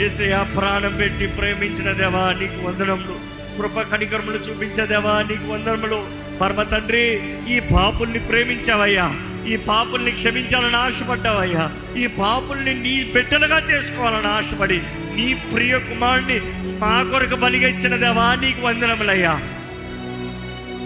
ఏసయ్యా 0.06 0.42
ప్రాణం 0.42 0.96
పెట్టి 0.96 1.26
ప్రేమించిన 1.26 1.92
దేవా 1.92 2.36
నీకు 2.40 2.66
వందనములు. 2.66 3.16
కృప 3.58 3.80
కనికరములు 3.80 4.36
చూపించేదేవా 4.36 5.22
నీకు 5.30 5.52
వందనములు. 5.52 6.06
పరమ 6.40 6.62
తండ్రి 6.62 7.04
ఈ 7.48 7.60
పాపుల్ని 7.60 8.18
ప్రేమించావయ్యా. 8.18 9.14
ఈ 9.46 9.56
పాపుల్ని 9.56 10.10
క్షమించాలని 10.10 10.76
ఆశపడ్డావయ్యా. 10.76 11.72
ఈ 11.96 12.06
పాపుల్ని 12.06 12.74
నీ 12.74 13.04
బిడ్డలుగా 13.04 13.58
చేసుకోవాలని 13.58 14.26
ఆశపడి 14.26 14.80
నీ 15.14 15.34
ప్రియ 15.34 15.78
కుమారుని 15.78 16.40
మా 16.82 17.02
కొరకు 17.02 17.34
బలిగా 17.34 17.68
ఇచ్చిన 17.68 17.96
దేవా 17.96 18.34
నీకు 18.34 18.60
వందనములయ్యా. 18.66 19.40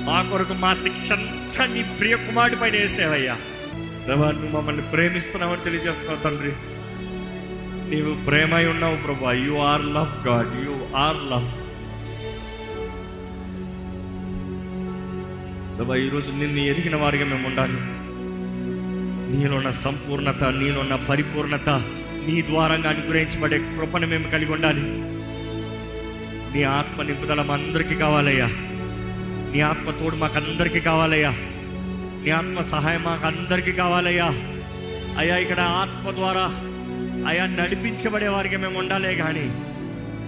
మా 0.07 0.23
కొరకు 0.23 0.53
మా 0.53 0.75
శిక్ష 0.75 1.13
అంతా 1.13 1.67
నీ 1.67 1.83
ప్రియ 1.83 2.17
కుమారుడి 2.17 2.57
పైన 2.57 2.73
వేసేవయ్యా. 2.73 3.37
దేవా 4.09 4.31
నువ్వు 4.31 4.61
మమ్మల్ని 4.61 4.83
ప్రేమిస్తున్నావని 4.83 5.65
తెలియజేస్తున్నావు 5.65 6.23
తండ్రి. 6.23 6.53
నీవు 7.91 8.25
ప్రేమై 8.25 8.67
ఉన్నావు 8.67 8.97
ప్రభా. 8.97 9.33
You 9.33 9.57
are 9.59 9.85
love 9.87 10.29
God 10.29 10.67
you 10.67 10.89
are 10.97 11.17
love 11.17 11.49
దేవా 15.79 15.97
ఈరోజు 15.97 16.33
నిన్ను 16.33 16.59
ఎదిగిన 16.59 16.97
వారిగా 16.97 17.25
మేము 17.25 17.49
ఉండాలి. 17.49 17.81
నీలో 19.37 19.57
ఉన్న 19.57 19.71
సంపూర్ణత 19.71 20.45
నీలో 20.45 20.81
ఉన్న 20.81 20.95
పరిపూర్ణత 20.95 21.69
నీ 22.29 22.43
ద్వారంగా 22.43 22.91
అనుగ్రహించబడే 22.91 23.59
కృపను 23.59 24.07
మేము 24.07 24.31
కలిగి 24.31 24.53
ఉండాలి. 24.53 25.06
నీ 26.57 26.63
ఆత్మ 26.63 27.03
నింపుదల 27.03 27.43
మా 27.43 27.55
అందరికీ 27.55 27.95
కావాలయ్యా. 27.95 28.47
నీ 29.53 29.61
ఆత్మ 29.61 29.91
తోడు 29.91 30.17
మాకు 30.17 30.37
అందరికీ 30.37 30.81
కావాలయ్యా. 30.81 31.31
నీ 32.25 32.31
ఆత్మ 32.31 32.61
సహాయం 32.61 33.03
మాకు 33.03 33.27
అందరికీ 33.27 33.73
కావాలయ్యా. 33.73 34.25
అయ్యా 35.19 35.37
ఇక్కడ 35.37 35.61
ఆత్మ 35.61 36.11
ద్వారా 36.11 36.45
అయా 37.29 37.47
నడిపించబడే 37.47 38.29
వారికి 38.29 38.57
మేము 38.57 38.79
ఉండాలే 38.79 39.15
కానీ 39.15 39.45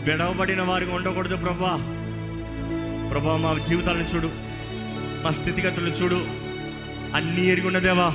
విడవబడిన 0.05 0.63
వారికి 0.63 0.91
ఉండకూడదు 0.91 1.37
ప్రభా. 1.37 1.75
ప్రభా 3.11 3.37
మా 3.37 3.59
జీవితాలను 3.69 4.05
చూడు 4.15 4.31
మా 5.25 5.31
స్థితిగతులను 5.31 5.91
చూడు. 5.91 6.25
అన్నీ 7.17 7.47
ఎరుగున్నదేవా 7.47 8.15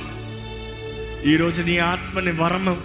ఈరోజు 1.24 1.62
నీ 1.62 1.78
ఆత్మని 1.78 2.32
వరము 2.32 2.76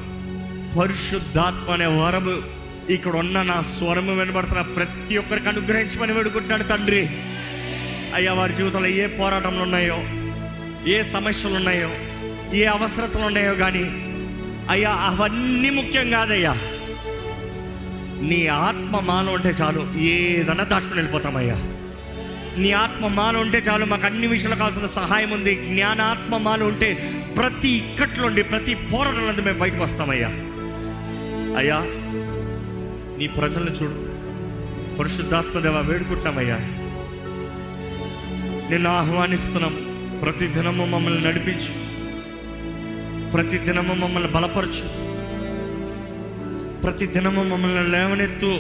పరిశుద్ధాత్మ 0.80 1.72
అనే 1.72 1.86
వరము 1.86 2.59
ఇక్కడ 2.90 3.16
ఉన్న 3.16 3.42
నా 3.42 3.62
స్వరము 3.62 4.16
వినబడుతున్న 4.16 4.62
ప్రతి 4.62 5.18
ఒక్కరికి 5.18 5.50
అనుగ్రహించమని 5.50 6.14
వేడుకుంటున్నాడు 6.14 6.64
తండ్రి. 6.64 7.10
అయ్యా 8.16 8.34
వారి 8.34 8.54
జీవితంలో 8.54 8.88
ఏ 8.88 9.08
పోరాటంలు 9.08 9.62
ఉన్నాయో 9.62 9.98
ఏ 10.90 11.04
సమస్యలు 11.04 11.56
ఉన్నాయో 11.56 11.90
ఏ 12.56 12.66
అవసరతలు 12.66 13.26
ఉన్నాయో 13.26 13.56
కానీ 13.56 13.84
అయ్యా 14.70 14.90
అవన్నీ 14.90 15.70
ముఖ్యం 15.70 16.12
కాదయ్యా. 16.12 16.54
నీ 18.22 18.48
ఆత్మ 18.48 19.00
మాలో 19.00 19.32
ఉంటే 19.32 19.50
చాలు 19.50 19.98
ఏదన్నా 19.98 20.64
దాటుకుని 20.64 20.96
వెళ్ళిపోతామయ్యా. 20.96 21.56
నీ 22.58 22.72
ఆత్మ 22.72 23.08
మాలో 23.08 23.40
ఉంటే 23.40 23.58
చాలు 23.58 23.86
మాకు 23.86 24.06
అన్ని 24.06 24.28
విషయాలు 24.28 24.56
కావాల్సిన 24.56 24.86
సహాయం 24.86 25.32
ఉంది. 25.32 25.56
జ్ఞానాత్మ 25.56 26.38
మాలో 26.38 26.66
ఉంటే 26.66 27.14
ప్రతి 27.38 27.70
ఇక్కట్లుండి 27.70 28.44
ప్రతి 28.44 28.76
పోరాటం 28.76 29.46
మేము 29.46 29.58
బయటకు 29.58 29.84
వస్తామయ్యా. 29.84 30.28
అయ్యా 31.58 31.86
నీ 33.20 33.28
ప్రజలను 33.28 33.70
చూడు. 33.70 34.20
పరిశుద్ధాత్మదేవ 34.98 35.80
వేడుకుంటున్నామయ్యా. 35.80 36.56
నిన్ను 38.70 38.90
ఆహ్వానిస్తున్నాం. 38.90 39.76
ప్రతి 40.24 40.48
దినము 40.48 40.86
మమ్మల్ని 40.86 41.28
నడిపించు. 41.28 41.90
ప్రతి 43.32 43.58
దినము 43.58 43.94
మమ్మల్ని 43.94 44.30
బలపరచు. 44.30 45.10
ప్రతి 46.82 47.06
దినము 47.06 47.44
మమ్మల్ని 47.44 47.88
లేవనెత్తు. 47.88 48.60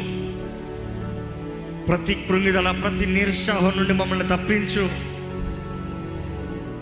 ప్రతి 1.85 2.13
కృంగిదల 2.13 2.71
ప్రతి 2.71 3.05
నిరుత్సాహం 3.05 3.73
నుండి 3.77 3.93
మమ్మల్ని 3.93 4.27
తప్పించు. 4.27 4.89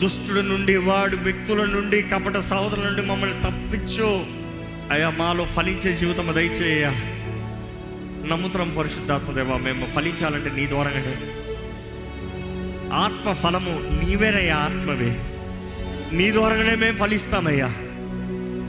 దుష్టుడి 0.03 0.47
నుండి 0.47 0.77
వాడు 0.77 1.17
వ్యక్తుల 1.17 1.65
నుండి 1.65 2.01
కపట 2.01 2.37
సహోదరుల 2.37 2.83
నుండి 2.83 3.01
మమ్మల్ని 3.01 3.41
తప్పించు. 3.41 4.25
అయ్యా 4.91 5.09
మాలో 5.09 5.45
ఫలించే 5.45 5.93
జీవితం 5.93 6.33
దయచేయ 6.35 7.16
నమ్ముతరం 8.27 8.75
పరిశుద్ధాత్మదేవ 8.77 9.57
మేము 9.57 9.85
ఫలించాలంటే 9.95 10.49
నీ 10.49 10.67
ద్వారానే 10.67 11.15
ఆత్మ 12.93 13.33
ఫలము 13.33 14.03
నీవేనయ్యా 14.03 14.55
ఆత్మవే. 14.55 15.11
నీ 16.17 16.31
ద్వారానే 16.31 16.75
మేము 16.75 16.97
ఫలిస్తామయ్యా. 16.97 17.67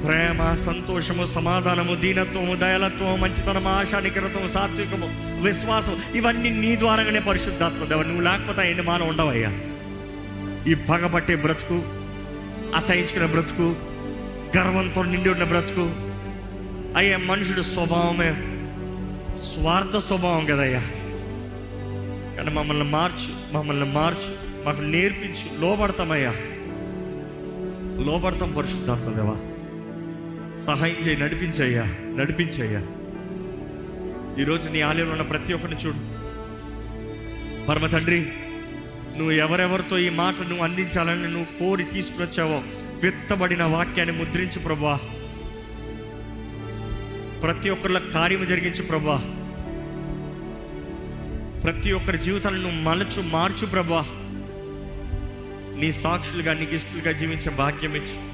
ప్రేమ 0.05 0.55
సంతోషము 0.55 1.25
సమాధానము 1.27 1.94
దీనత్వము 1.94 2.55
దయలత్వము 2.55 3.16
మంచితనము 3.16 3.68
ఆశానికరత్వం 3.68 4.49
సాత్వికము 4.49 5.09
విశ్వాసం 5.42 5.97
ఇవన్నీ 6.14 6.51
నీ 6.51 6.77
ద్వారానే 6.77 7.21
పరిశుద్ధాత్మ 7.21 7.85
దేవ 7.85 8.03
నువ్వు 8.03 8.23
లేకపోతే 8.23 8.71
ఎన్ని 8.71 8.85
మాన 8.85 9.03
ఉండవయ్యా. 9.03 9.51
ఈ 10.71 10.75
పగబట్టే 10.75 11.37
బ్రతుకు 11.37 11.83
అసహించుకున్న 12.77 13.27
బ్రతుకు 13.27 13.77
గర్వంతో 14.57 15.03
నిండి 15.03 15.29
ఉన్న 15.29 15.44
బ్రతుకు 15.44 15.90
అయ్యా 16.99 17.16
మనుషుడు 17.16 17.62
స్వభావమే 17.62 18.47
స్వార్థ 19.40 19.96
స్వభావం 19.96 20.44
కదయ్యా. 20.44 20.81
కానీ 22.37 22.51
మమ్మల్ని 22.51 22.85
మార్చు 22.85 23.57
మమ్మల్ని 23.57 23.85
మార్చు 23.85 24.48
మాకు 24.64 24.81
నేర్పించు 24.81 25.61
లోపడతామయ్యా 25.61 26.35
లోపడతాం 28.05 28.53
పరిశుద్ధార్థం 28.53 29.14
దేవా. 29.16 29.37
సహాయం 30.64 30.96
చేయి 31.07 31.20
నడిపించయ్యా 31.20 31.83
నడిపించయ్యా. 32.16 32.81
ఈరోజు 34.42 34.70
నీ 34.70 34.81
ఆలయంలో 34.81 35.11
ఉన్న 35.11 35.22
ప్రతి 35.22 35.53
ఒక్కరిని 35.53 35.81
చూడు. 35.81 36.18
పరమ 37.66 37.87
తండ్రి 37.87 38.27
నువ్వు 39.16 39.31
ఎవరెవరితో 39.31 39.98
ఈ 39.98 40.09
మాట 40.09 40.35
నువ్వు 40.40 40.64
అందించాలని 40.64 41.22
నువ్వు 41.22 41.44
కోరి 41.44 41.85
తీసుకువచ్చావో 41.85 42.62
విత్తబడిన 43.03 43.62
వాక్యాన్ని 43.62 44.18
ముద్రించు 44.18 44.59
ప్రభా 44.59 45.01
ప్రతి 47.42 47.70
ఒక్కరిలో 47.70 48.01
కార్యము 48.01 48.44
జరిగించు 48.44 48.83
ప్రభా. 48.83 49.16
ప్రతి 51.64 51.92
ఒక్కరి 51.92 52.18
జీవితాలను 52.18 52.70
మలచు 52.70 53.22
మార్చు 53.22 53.66
ప్రభా. 53.66 54.05
నీ 55.81 55.92
సాక్షులుగా 55.92 56.53
నీ 56.53 56.66
గిష్టులుగా 56.66 57.12
జీవించే 57.12 57.51
భాగ్యం 57.51 57.94
ఇచ్చు. 57.94 58.29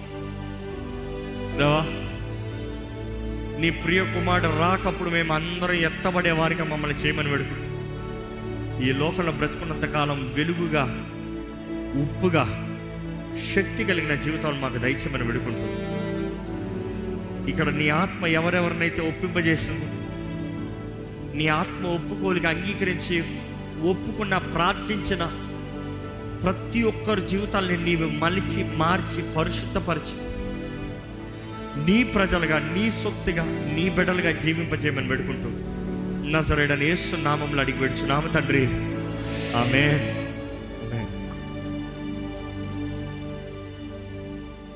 దేవా 1.58 1.86
నీ 3.60 3.70
ప్రియ 3.70 4.04
కుమారుడు 4.04 4.58
రాకప్పుడు 4.58 5.10
మేము 5.10 5.32
అందరం 5.32 5.74
ఎత్తబడే 5.74 6.30
వారిగా 6.30 6.64
మమ్మల్ని 6.64 6.98
చేయమని 6.98 7.30
వేడుకు. 7.30 7.64
ఈ 8.82 8.92
లోకంలో 8.92 9.32
బ్రతుకున్నంత 9.32 9.84
కాలం 9.84 10.32
వెలుగుగా 10.34 10.82
ఉప్పుగా 12.02 12.44
శక్తి 13.54 13.84
కలిగిన 13.84 14.14
జీవితాలు 14.14 14.54
మాకు 14.54 14.78
దయచేయమని 14.78 15.22
వేడుకుంటున్నాం. 15.22 15.93
ఇక్కడ 17.48 17.68
నీ 17.68 17.88
ఆత్మ 17.88 18.26
ఎవరెవరినైతే 18.26 19.08
ఒప్పింపజేసింది 19.08 19.86
నీ 21.38 21.46
ఆత్మ 21.46 21.86
ఒప్పుకోలికి 21.86 22.46
అంగీకరించి 22.46 23.20
ఒప్పుకున్న 23.90 24.38
ప్రార్థించిన 24.38 25.24
ప్రతి 26.42 26.82
ఒక్కరి 26.82 27.26
జీవితాల్ని 27.26 27.76
నీవు 27.76 28.10
మలిచి 28.10 28.76
మార్చి 28.76 29.34
పరిశుద్ధపరిచి 29.34 30.16
నీ 31.84 32.04
ప్రజలుగా 32.04 32.58
నీ 32.58 32.90
సొత్తుగా 32.90 33.44
నీ 33.44 33.88
బిడ్డలుగా 33.88 34.32
జీవింపజేయమని 34.32 35.08
పెడుకుంటూ 35.08 35.50
నజరేడని 36.30 36.84
యేసు 36.84 37.16
నామంలో 37.16 37.60
అడిగి 37.60 37.78
పెడుచు 37.78 38.06
నామ 38.06 38.26
తండ్రి. 38.26 38.64
ఆమె 39.56 39.82